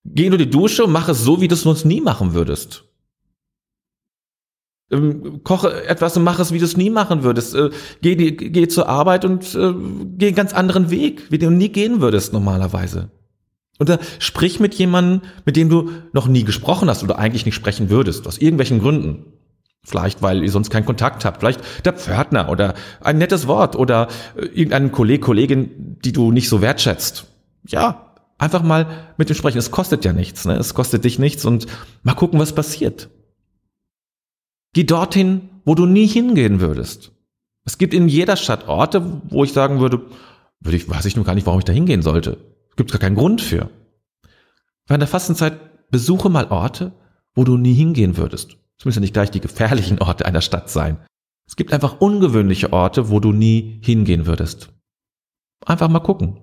Geh 0.04 0.26
in 0.26 0.38
die 0.38 0.50
Dusche 0.50 0.84
und 0.84 0.92
mach 0.92 1.08
es 1.08 1.22
so, 1.22 1.40
wie 1.40 1.48
du 1.48 1.54
es 1.54 1.62
sonst 1.62 1.84
nie 1.84 2.00
machen 2.00 2.34
würdest. 2.34 2.84
Ähm, 4.90 5.42
koche 5.42 5.84
etwas 5.86 6.16
und 6.16 6.22
mach 6.22 6.38
es, 6.38 6.52
wie 6.52 6.58
du 6.58 6.64
es 6.64 6.76
nie 6.76 6.90
machen 6.90 7.24
würdest. 7.24 7.54
Äh, 7.54 7.70
geh, 8.02 8.14
geh 8.14 8.68
zur 8.68 8.88
Arbeit 8.88 9.24
und 9.24 9.54
äh, 9.54 9.74
geh 10.16 10.28
einen 10.28 10.36
ganz 10.36 10.52
anderen 10.54 10.90
Weg, 10.90 11.30
wie 11.30 11.38
du 11.38 11.50
nie 11.50 11.70
gehen 11.70 12.00
würdest 12.00 12.32
normalerweise. 12.32 13.10
Oder 13.80 13.98
sprich 14.20 14.60
mit 14.60 14.74
jemandem, 14.74 15.28
mit 15.44 15.56
dem 15.56 15.68
du 15.68 15.90
noch 16.12 16.28
nie 16.28 16.44
gesprochen 16.44 16.88
hast 16.88 17.02
oder 17.02 17.18
eigentlich 17.18 17.44
nicht 17.44 17.56
sprechen 17.56 17.90
würdest, 17.90 18.26
aus 18.26 18.38
irgendwelchen 18.38 18.80
Gründen. 18.80 19.24
Vielleicht, 19.86 20.20
weil 20.20 20.42
ihr 20.42 20.50
sonst 20.50 20.70
keinen 20.70 20.84
Kontakt 20.84 21.24
habt. 21.24 21.38
Vielleicht 21.38 21.60
der 21.84 21.92
Pförtner 21.92 22.48
oder 22.48 22.74
ein 23.00 23.18
nettes 23.18 23.46
Wort 23.46 23.76
oder 23.76 24.08
äh, 24.36 24.46
irgendeinen 24.46 24.90
Kolleg, 24.90 25.22
Kollegin, 25.22 25.96
die 26.04 26.10
du 26.10 26.32
nicht 26.32 26.48
so 26.48 26.60
wertschätzt. 26.60 27.26
Ja, 27.68 28.14
einfach 28.36 28.64
mal 28.64 28.86
mit 29.16 29.28
dem 29.28 29.36
sprechen. 29.36 29.58
Es 29.58 29.70
kostet 29.70 30.04
ja 30.04 30.12
nichts, 30.12 30.44
ne? 30.44 30.56
Es 30.56 30.74
kostet 30.74 31.04
dich 31.04 31.20
nichts 31.20 31.44
und 31.44 31.66
mal 32.02 32.14
gucken, 32.14 32.40
was 32.40 32.52
passiert. 32.52 33.10
Geh 34.72 34.82
dorthin, 34.82 35.50
wo 35.64 35.76
du 35.76 35.86
nie 35.86 36.08
hingehen 36.08 36.60
würdest. 36.60 37.12
Es 37.64 37.78
gibt 37.78 37.94
in 37.94 38.08
jeder 38.08 38.36
Stadt 38.36 38.66
Orte, 38.66 39.20
wo 39.28 39.44
ich 39.44 39.52
sagen 39.52 39.78
würde, 39.78 40.02
würde 40.58 40.76
ich, 40.76 40.88
weiß 40.88 41.04
ich 41.04 41.14
nur 41.14 41.24
gar 41.24 41.36
nicht, 41.36 41.46
warum 41.46 41.60
ich 41.60 41.64
da 41.64 41.72
hingehen 41.72 42.02
sollte. 42.02 42.38
Gibt 42.74 42.90
gar 42.90 42.98
keinen 42.98 43.16
Grund 43.16 43.40
für. 43.40 43.70
Während 44.88 45.02
der 45.02 45.08
Fastenzeit 45.08 45.90
besuche 45.90 46.28
mal 46.28 46.48
Orte, 46.48 46.92
wo 47.36 47.44
du 47.44 47.56
nie 47.56 47.74
hingehen 47.74 48.16
würdest. 48.16 48.56
Es 48.78 48.84
müssen 48.84 48.98
ja 48.98 49.02
nicht 49.02 49.14
gleich 49.14 49.30
die 49.30 49.40
gefährlichen 49.40 50.00
Orte 50.00 50.26
einer 50.26 50.40
Stadt 50.40 50.70
sein. 50.70 50.98
Es 51.48 51.56
gibt 51.56 51.72
einfach 51.72 52.00
ungewöhnliche 52.00 52.72
Orte, 52.72 53.10
wo 53.10 53.20
du 53.20 53.32
nie 53.32 53.80
hingehen 53.82 54.26
würdest. 54.26 54.70
Einfach 55.64 55.88
mal 55.88 56.00
gucken. 56.00 56.38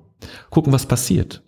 Gucken, 0.49 0.73
was 0.73 0.85
passiert. 0.85 1.43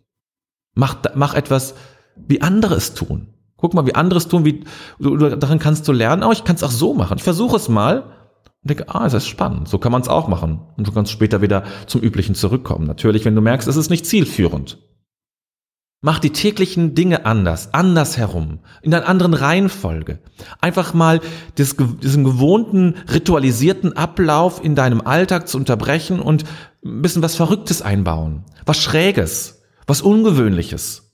Mach, 0.76 0.98
mach 1.16 1.34
etwas, 1.34 1.76
wie 2.16 2.42
andere 2.42 2.76
es 2.76 2.94
tun. 2.94 3.34
Guck 3.58 3.74
mal, 3.74 3.86
wie 3.86 3.96
andere 3.96 4.18
es 4.18 4.28
tun, 4.28 4.44
wie, 4.44 4.66
du, 5.00 5.18
daran 5.18 5.60
kannst 5.60 5.88
du 5.88 5.94
lernen, 5.94 6.24
aber 6.24 6.34
ich 6.34 6.44
kann 6.44 6.58
es 6.58 6.64
auch 6.64 6.72
so 6.72 6.94
machen. 6.94 7.18
Ich 7.18 7.24
versuche 7.24 7.56
es 7.56 7.70
mal 7.70 8.02
und 8.02 8.70
denke, 8.70 8.94
ah, 8.94 9.06
es 9.06 9.14
ist 9.14 9.28
spannend. 9.28 9.70
So 9.70 9.78
kann 9.78 9.94
man 9.94 10.02
es 10.02 10.10
auch 10.10 10.28
machen. 10.28 10.60
Und 10.76 10.88
du 10.88 10.92
kannst 10.92 11.12
später 11.12 11.42
wieder 11.42 11.64
zum 11.88 12.02
Üblichen 12.02 12.36
zurückkommen. 12.36 12.86
Natürlich, 12.86 13.24
wenn 13.24 13.36
du 13.36 13.42
merkst, 13.42 13.68
es 13.68 13.78
ist 13.78 13.90
nicht 13.90 14.06
zielführend. 14.06 14.78
Mach 16.06 16.20
die 16.20 16.30
täglichen 16.30 16.94
Dinge 16.94 17.26
anders, 17.26 17.74
anders 17.74 18.16
herum, 18.16 18.60
in 18.84 18.94
einer 18.94 19.08
anderen 19.08 19.34
Reihenfolge. 19.34 20.20
Einfach 20.62 20.94
mal 20.94 21.20
das, 21.56 21.78
diesen 22.04 22.24
gewohnten, 22.24 22.94
ritualisierten 23.12 23.98
Ablauf 23.98 24.64
in 24.64 24.76
deinem 24.76 25.02
Alltag 25.02 25.48
zu 25.48 25.58
unterbrechen 25.58 26.20
und 26.20 26.44
ein 26.86 27.02
bisschen 27.02 27.24
was 27.24 27.36
Verrücktes 27.36 27.82
einbauen. 27.82 28.44
Was 28.68 28.78
Schräges, 28.78 29.64
was 29.88 30.04
Ungewöhnliches. 30.04 31.12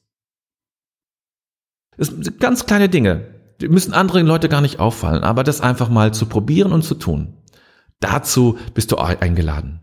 Das 1.96 2.08
sind 2.08 2.42
ganz 2.42 2.66
kleine 2.66 2.90
Dinge. 2.90 3.34
Die 3.62 3.70
müssen 3.70 3.94
anderen 3.94 4.28
Leute 4.28 4.50
gar 4.50 4.60
nicht 4.60 4.82
auffallen, 4.82 5.24
aber 5.24 5.46
das 5.46 5.62
einfach 5.62 5.88
mal 5.88 6.14
zu 6.14 6.26
probieren 6.26 6.74
und 6.74 6.84
zu 6.84 6.96
tun. 6.96 7.38
Dazu 8.02 8.58
bist 8.74 8.92
du 8.92 8.98
eingeladen. 8.98 9.80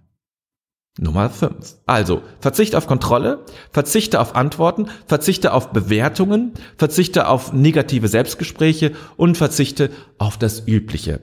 Nummer 0.99 1.31
5. 1.31 1.77
Also, 1.87 2.23
verzichte 2.41 2.77
auf 2.77 2.87
Kontrolle, 2.87 3.45
verzichte 3.71 4.21
auf 4.21 4.35
Antworten, 4.35 4.89
verzichte 5.07 5.53
auf 5.53 5.71
Bewertungen, 5.73 6.53
verzichte 6.77 7.29
auf 7.29 7.53
negative 7.53 8.09
Selbstgespräche 8.09 8.93
und 9.17 9.37
verzichte 9.37 9.91
auf 10.19 10.37
das 10.37 10.67
Übliche. 10.67 11.21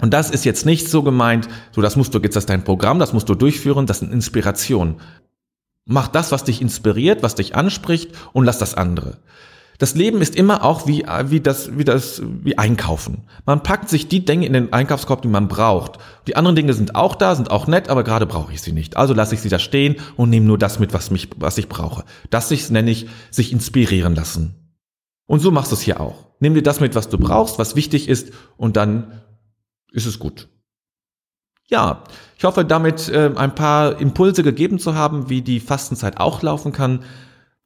Und 0.00 0.14
das 0.14 0.30
ist 0.30 0.44
jetzt 0.44 0.64
nicht 0.64 0.88
so 0.88 1.02
gemeint, 1.02 1.48
so 1.72 1.82
das 1.82 1.96
musst 1.96 2.14
du, 2.14 2.18
jetzt 2.20 2.36
das 2.36 2.46
dein 2.46 2.64
Programm, 2.64 2.98
das 2.98 3.12
musst 3.12 3.28
du 3.28 3.34
durchführen, 3.34 3.86
das 3.86 3.98
sind 3.98 4.12
Inspiration. 4.12 5.00
Mach 5.84 6.08
das, 6.08 6.32
was 6.32 6.44
dich 6.44 6.62
inspiriert, 6.62 7.22
was 7.22 7.34
dich 7.34 7.54
anspricht 7.54 8.12
und 8.32 8.44
lass 8.44 8.58
das 8.58 8.74
andere 8.74 9.18
das 9.82 9.96
Leben 9.96 10.22
ist 10.22 10.36
immer 10.36 10.62
auch 10.62 10.86
wie, 10.86 11.04
wie 11.24 11.40
das, 11.40 11.76
wie 11.76 11.82
das, 11.82 12.22
wie 12.24 12.56
einkaufen. 12.56 13.24
Man 13.46 13.64
packt 13.64 13.88
sich 13.88 14.06
die 14.06 14.24
Dinge 14.24 14.46
in 14.46 14.52
den 14.52 14.72
Einkaufskorb, 14.72 15.22
die 15.22 15.28
man 15.28 15.48
braucht. 15.48 15.98
Die 16.28 16.36
anderen 16.36 16.54
Dinge 16.54 16.72
sind 16.72 16.94
auch 16.94 17.16
da, 17.16 17.34
sind 17.34 17.50
auch 17.50 17.66
nett, 17.66 17.88
aber 17.88 18.04
gerade 18.04 18.26
brauche 18.26 18.52
ich 18.52 18.62
sie 18.62 18.70
nicht. 18.70 18.96
Also 18.96 19.12
lasse 19.12 19.34
ich 19.34 19.40
sie 19.40 19.48
da 19.48 19.58
stehen 19.58 19.96
und 20.16 20.30
nehme 20.30 20.46
nur 20.46 20.56
das 20.56 20.78
mit, 20.78 20.94
was 20.94 21.10
mich, 21.10 21.30
was 21.36 21.58
ich 21.58 21.68
brauche. 21.68 22.04
Das 22.30 22.52
ich, 22.52 22.70
nenne 22.70 22.92
ich, 22.92 23.08
sich 23.32 23.50
inspirieren 23.50 24.14
lassen. 24.14 24.54
Und 25.26 25.40
so 25.40 25.50
machst 25.50 25.72
du 25.72 25.74
es 25.74 25.82
hier 25.82 26.00
auch. 26.00 26.28
Nimm 26.38 26.54
dir 26.54 26.62
das 26.62 26.78
mit, 26.78 26.94
was 26.94 27.08
du 27.08 27.18
brauchst, 27.18 27.58
was 27.58 27.74
wichtig 27.74 28.08
ist, 28.08 28.32
und 28.56 28.76
dann 28.76 29.20
ist 29.90 30.06
es 30.06 30.20
gut. 30.20 30.46
Ja, 31.66 32.04
ich 32.38 32.44
hoffe, 32.44 32.64
damit 32.64 33.08
äh, 33.08 33.32
ein 33.34 33.56
paar 33.56 34.00
Impulse 34.00 34.44
gegeben 34.44 34.78
zu 34.78 34.94
haben, 34.94 35.28
wie 35.28 35.42
die 35.42 35.58
Fastenzeit 35.58 36.20
auch 36.20 36.40
laufen 36.40 36.70
kann. 36.70 37.00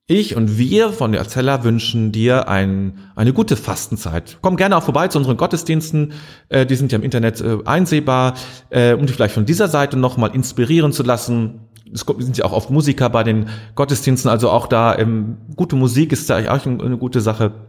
Ich 0.09 0.37
und 0.37 0.57
wir 0.57 0.91
von 0.91 1.11
der 1.11 1.21
Erzähler 1.21 1.65
wünschen 1.65 2.13
dir 2.13 2.49
ein, 2.49 2.99
eine 3.17 3.33
gute 3.33 3.57
Fastenzeit. 3.57 4.39
Komm 4.41 4.57
gerne 4.57 4.77
auch 4.77 4.85
vorbei 4.85 5.09
zu 5.09 5.19
unseren 5.19 5.37
Gottesdiensten. 5.37 6.13
Äh, 6.49 6.65
die 6.65 6.77
sind 6.77 6.93
ja 6.93 6.99
im 6.99 7.05
Internet 7.05 7.41
äh, 7.41 7.59
einsehbar, 7.65 8.35
äh, 8.71 8.95
um 8.95 9.07
dich 9.07 9.17
vielleicht 9.17 9.35
von 9.35 9.47
dieser 9.47 9.67
Seite 9.67 9.97
nochmal 9.97 10.33
inspirieren 10.33 10.93
zu 10.93 11.03
lassen. 11.03 11.63
Es 11.93 12.05
sind 12.19 12.39
ja 12.39 12.45
auch 12.45 12.53
oft 12.53 12.71
Musiker 12.71 13.11
bei 13.11 13.25
den 13.25 13.49
Gottesdiensten, 13.75 14.31
also 14.31 14.51
auch 14.51 14.69
da 14.69 14.97
ähm, 14.97 15.39
gute 15.57 15.75
Musik 15.75 16.13
ist 16.13 16.31
da 16.31 16.39
auch 16.53 16.65
eine 16.65 16.99
gute 16.99 17.21
Sache 17.21 17.67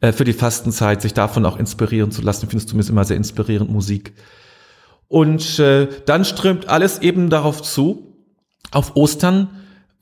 äh, 0.00 0.10
für 0.10 0.24
die 0.24 0.32
Fastenzeit, 0.32 1.02
sich 1.02 1.14
davon 1.14 1.46
auch 1.46 1.56
inspirieren 1.56 2.10
zu 2.10 2.20
lassen. 2.20 2.46
Ich 2.46 2.50
finde 2.50 2.64
es 2.64 2.66
zumindest 2.66 2.90
immer 2.90 3.04
sehr 3.04 3.16
inspirierend 3.16 3.70
Musik. 3.70 4.12
Und 5.06 5.60
äh, 5.60 5.86
dann 6.04 6.24
strömt 6.24 6.68
alles 6.68 6.98
eben 6.98 7.30
darauf 7.30 7.62
zu, 7.62 8.16
auf 8.72 8.96
Ostern 8.96 9.50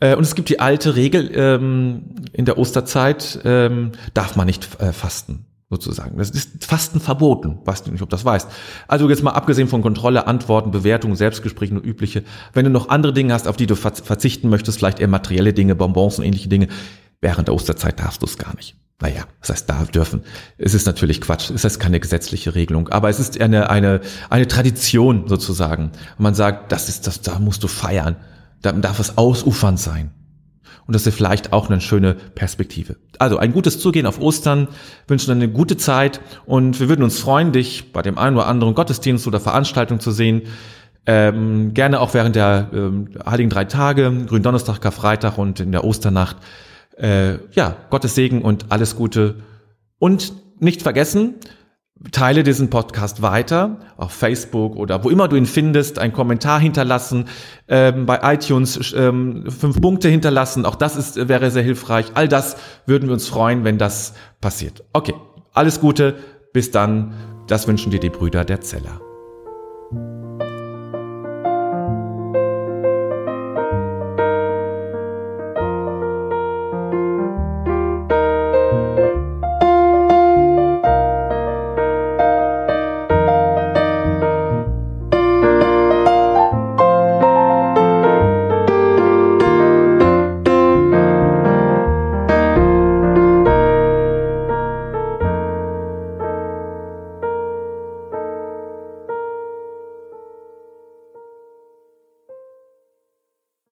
und 0.01 0.23
es 0.23 0.35
gibt 0.35 0.49
die 0.49 0.61
alte 0.61 0.95
Regel, 0.95 1.31
ähm, 1.35 2.03
in 2.33 2.45
der 2.45 2.59
Osterzeit 2.59 3.41
ähm, 3.45 3.93
darf 4.13 4.37
man 4.37 4.47
nicht 4.47 4.69
äh, 4.81 4.93
fasten, 4.93 5.47
sozusagen. 5.71 6.19
Das 6.19 6.31
ist 6.31 6.65
Fasten 6.65 7.01
verboten. 7.01 7.59
Weißt 7.65 7.87
du 7.87 7.91
nicht, 7.91 8.03
ob 8.03 8.11
das 8.11 8.25
weißt. 8.25 8.49
Also 8.89 9.09
jetzt 9.09 9.23
mal 9.23 9.31
abgesehen 9.31 9.69
von 9.69 9.81
Kontrolle, 9.81 10.27
Antworten, 10.27 10.71
Bewertungen, 10.71 11.17
Selbstgesprächen 11.17 11.79
und 11.79 11.85
übliche. 11.85 12.25
Wenn 12.53 12.67
du 12.67 12.71
noch 12.71 12.91
andere 12.91 13.15
Dinge 13.15 13.33
hast, 13.33 13.49
auf 13.49 13.57
die 13.57 13.67
du 13.67 13.75
verzichten 13.75 14.51
möchtest, 14.51 14.79
vielleicht 14.79 15.01
eher 15.01 15.09
materielle 15.09 15.55
Dinge, 15.55 15.75
Bonbons 15.75 16.19
und 16.19 16.27
ähnliche 16.27 16.49
Dinge, 16.49 16.69
während 17.23 17.49
der 17.49 17.55
Osterzeit 17.55 17.99
darfst 17.99 18.21
du 18.21 18.27
es 18.27 18.37
gar 18.37 18.55
nicht. 18.55 18.77
Naja, 19.01 19.25
das 19.41 19.51
heißt, 19.51 19.71
darf 19.71 19.91
dürfen. 19.91 20.23
Es 20.57 20.75
ist 20.75 20.87
natürlich 20.87 21.21
Quatsch. 21.21 21.51
Es 21.51 21.65
ist 21.65 21.79
keine 21.79 22.01
gesetzliche 22.01 22.55
Regelung. 22.55 22.89
Aber 22.89 23.09
es 23.09 23.19
ist 23.19 23.41
eine, 23.41 23.71
eine, 23.71 24.01
eine 24.29 24.49
Tradition 24.49 25.27
sozusagen. 25.27 25.85
Und 26.17 26.23
man 26.23 26.35
sagt, 26.35 26.73
das 26.73 26.89
ist 26.89 27.07
das, 27.07 27.23
da 27.23 27.39
musst 27.39 27.63
du 27.63 27.69
feiern 27.69 28.17
dann 28.67 28.83
darf 28.83 29.01
es 29.01 29.17
ausufernd 29.17 29.79
sein. 29.79 30.11
Und 30.87 30.95
das 30.95 31.07
ist 31.07 31.15
vielleicht 31.15 31.53
auch 31.53 31.69
eine 31.69 31.81
schöne 31.81 32.15
Perspektive. 32.15 32.97
Also 33.19 33.39
ein 33.39 33.53
gutes 33.53 33.81
Zugehen 33.81 34.07
auf 34.07 34.21
Ostern, 34.21 34.69
wünschen 35.09 35.33
eine 35.33 35.49
gute 35.49 35.77
Zeit 35.77 36.21
und 36.45 36.79
wir 36.79 36.89
würden 36.89 37.03
uns 37.03 37.19
freuen, 37.19 37.51
dich 37.53 37.93
bei 37.93 38.03
dem 38.03 38.19
einen 38.19 38.37
oder 38.37 38.47
anderen 38.47 38.75
Gottesdienst 38.75 39.27
oder 39.27 39.41
Veranstaltung 39.41 39.99
zu 39.99 40.13
sehen. 40.13 40.43
Ähm, 41.07 41.75
gerne 41.75 42.01
auch 42.01 42.15
während 42.15 42.37
der 42.37 42.71
ähm, 42.73 43.09
Heiligen 43.25 43.51
Drei 43.51 43.65
Tage, 43.65 44.13
Gründonnerstag, 44.27 44.81
Karfreitag 44.81 45.39
und 45.39 45.61
in 45.61 45.73
der 45.73 45.85
Osternacht. 45.85 46.37
Äh, 46.97 47.39
ja, 47.53 47.77
Gottes 47.91 48.15
Segen 48.15 48.43
und 48.43 48.67
alles 48.71 48.97
Gute. 48.97 49.37
Und 49.99 50.33
nicht 50.61 50.83
vergessen, 50.83 51.35
Teile 52.13 52.43
diesen 52.43 52.69
Podcast 52.69 53.23
weiter 53.23 53.81
auf 53.97 54.13
Facebook 54.13 54.77
oder 54.77 55.03
wo 55.03 55.11
immer 55.11 55.29
du 55.29 55.37
ihn 55.37 55.47
findest, 55.47 55.99
einen 55.99 56.13
Kommentar 56.13 56.61
hinterlassen, 56.61 57.25
ähm, 57.69 58.05
bei 58.05 58.21
iTunes 58.35 58.95
ähm, 58.97 59.51
fünf 59.51 59.81
Punkte 59.81 60.09
hinterlassen. 60.09 60.67
Auch 60.67 60.75
das 60.75 60.97
ist, 60.97 61.29
wäre 61.29 61.51
sehr 61.51 61.63
hilfreich. 61.63 62.13
All 62.15 62.29
das 62.29 62.57
würden 62.85 63.09
wir 63.09 63.15
uns 63.15 63.29
freuen, 63.29 63.65
wenn 63.65 63.79
das 63.79 64.13
passiert. 64.41 64.85
Okay, 64.93 65.15
alles 65.53 65.81
Gute, 65.81 66.17
bis 66.53 66.71
dann. 66.71 67.15
Das 67.47 67.67
wünschen 67.69 67.91
dir 67.91 68.01
die 68.01 68.11
Brüder 68.11 68.45
der 68.45 68.61
Zeller. 68.61 69.06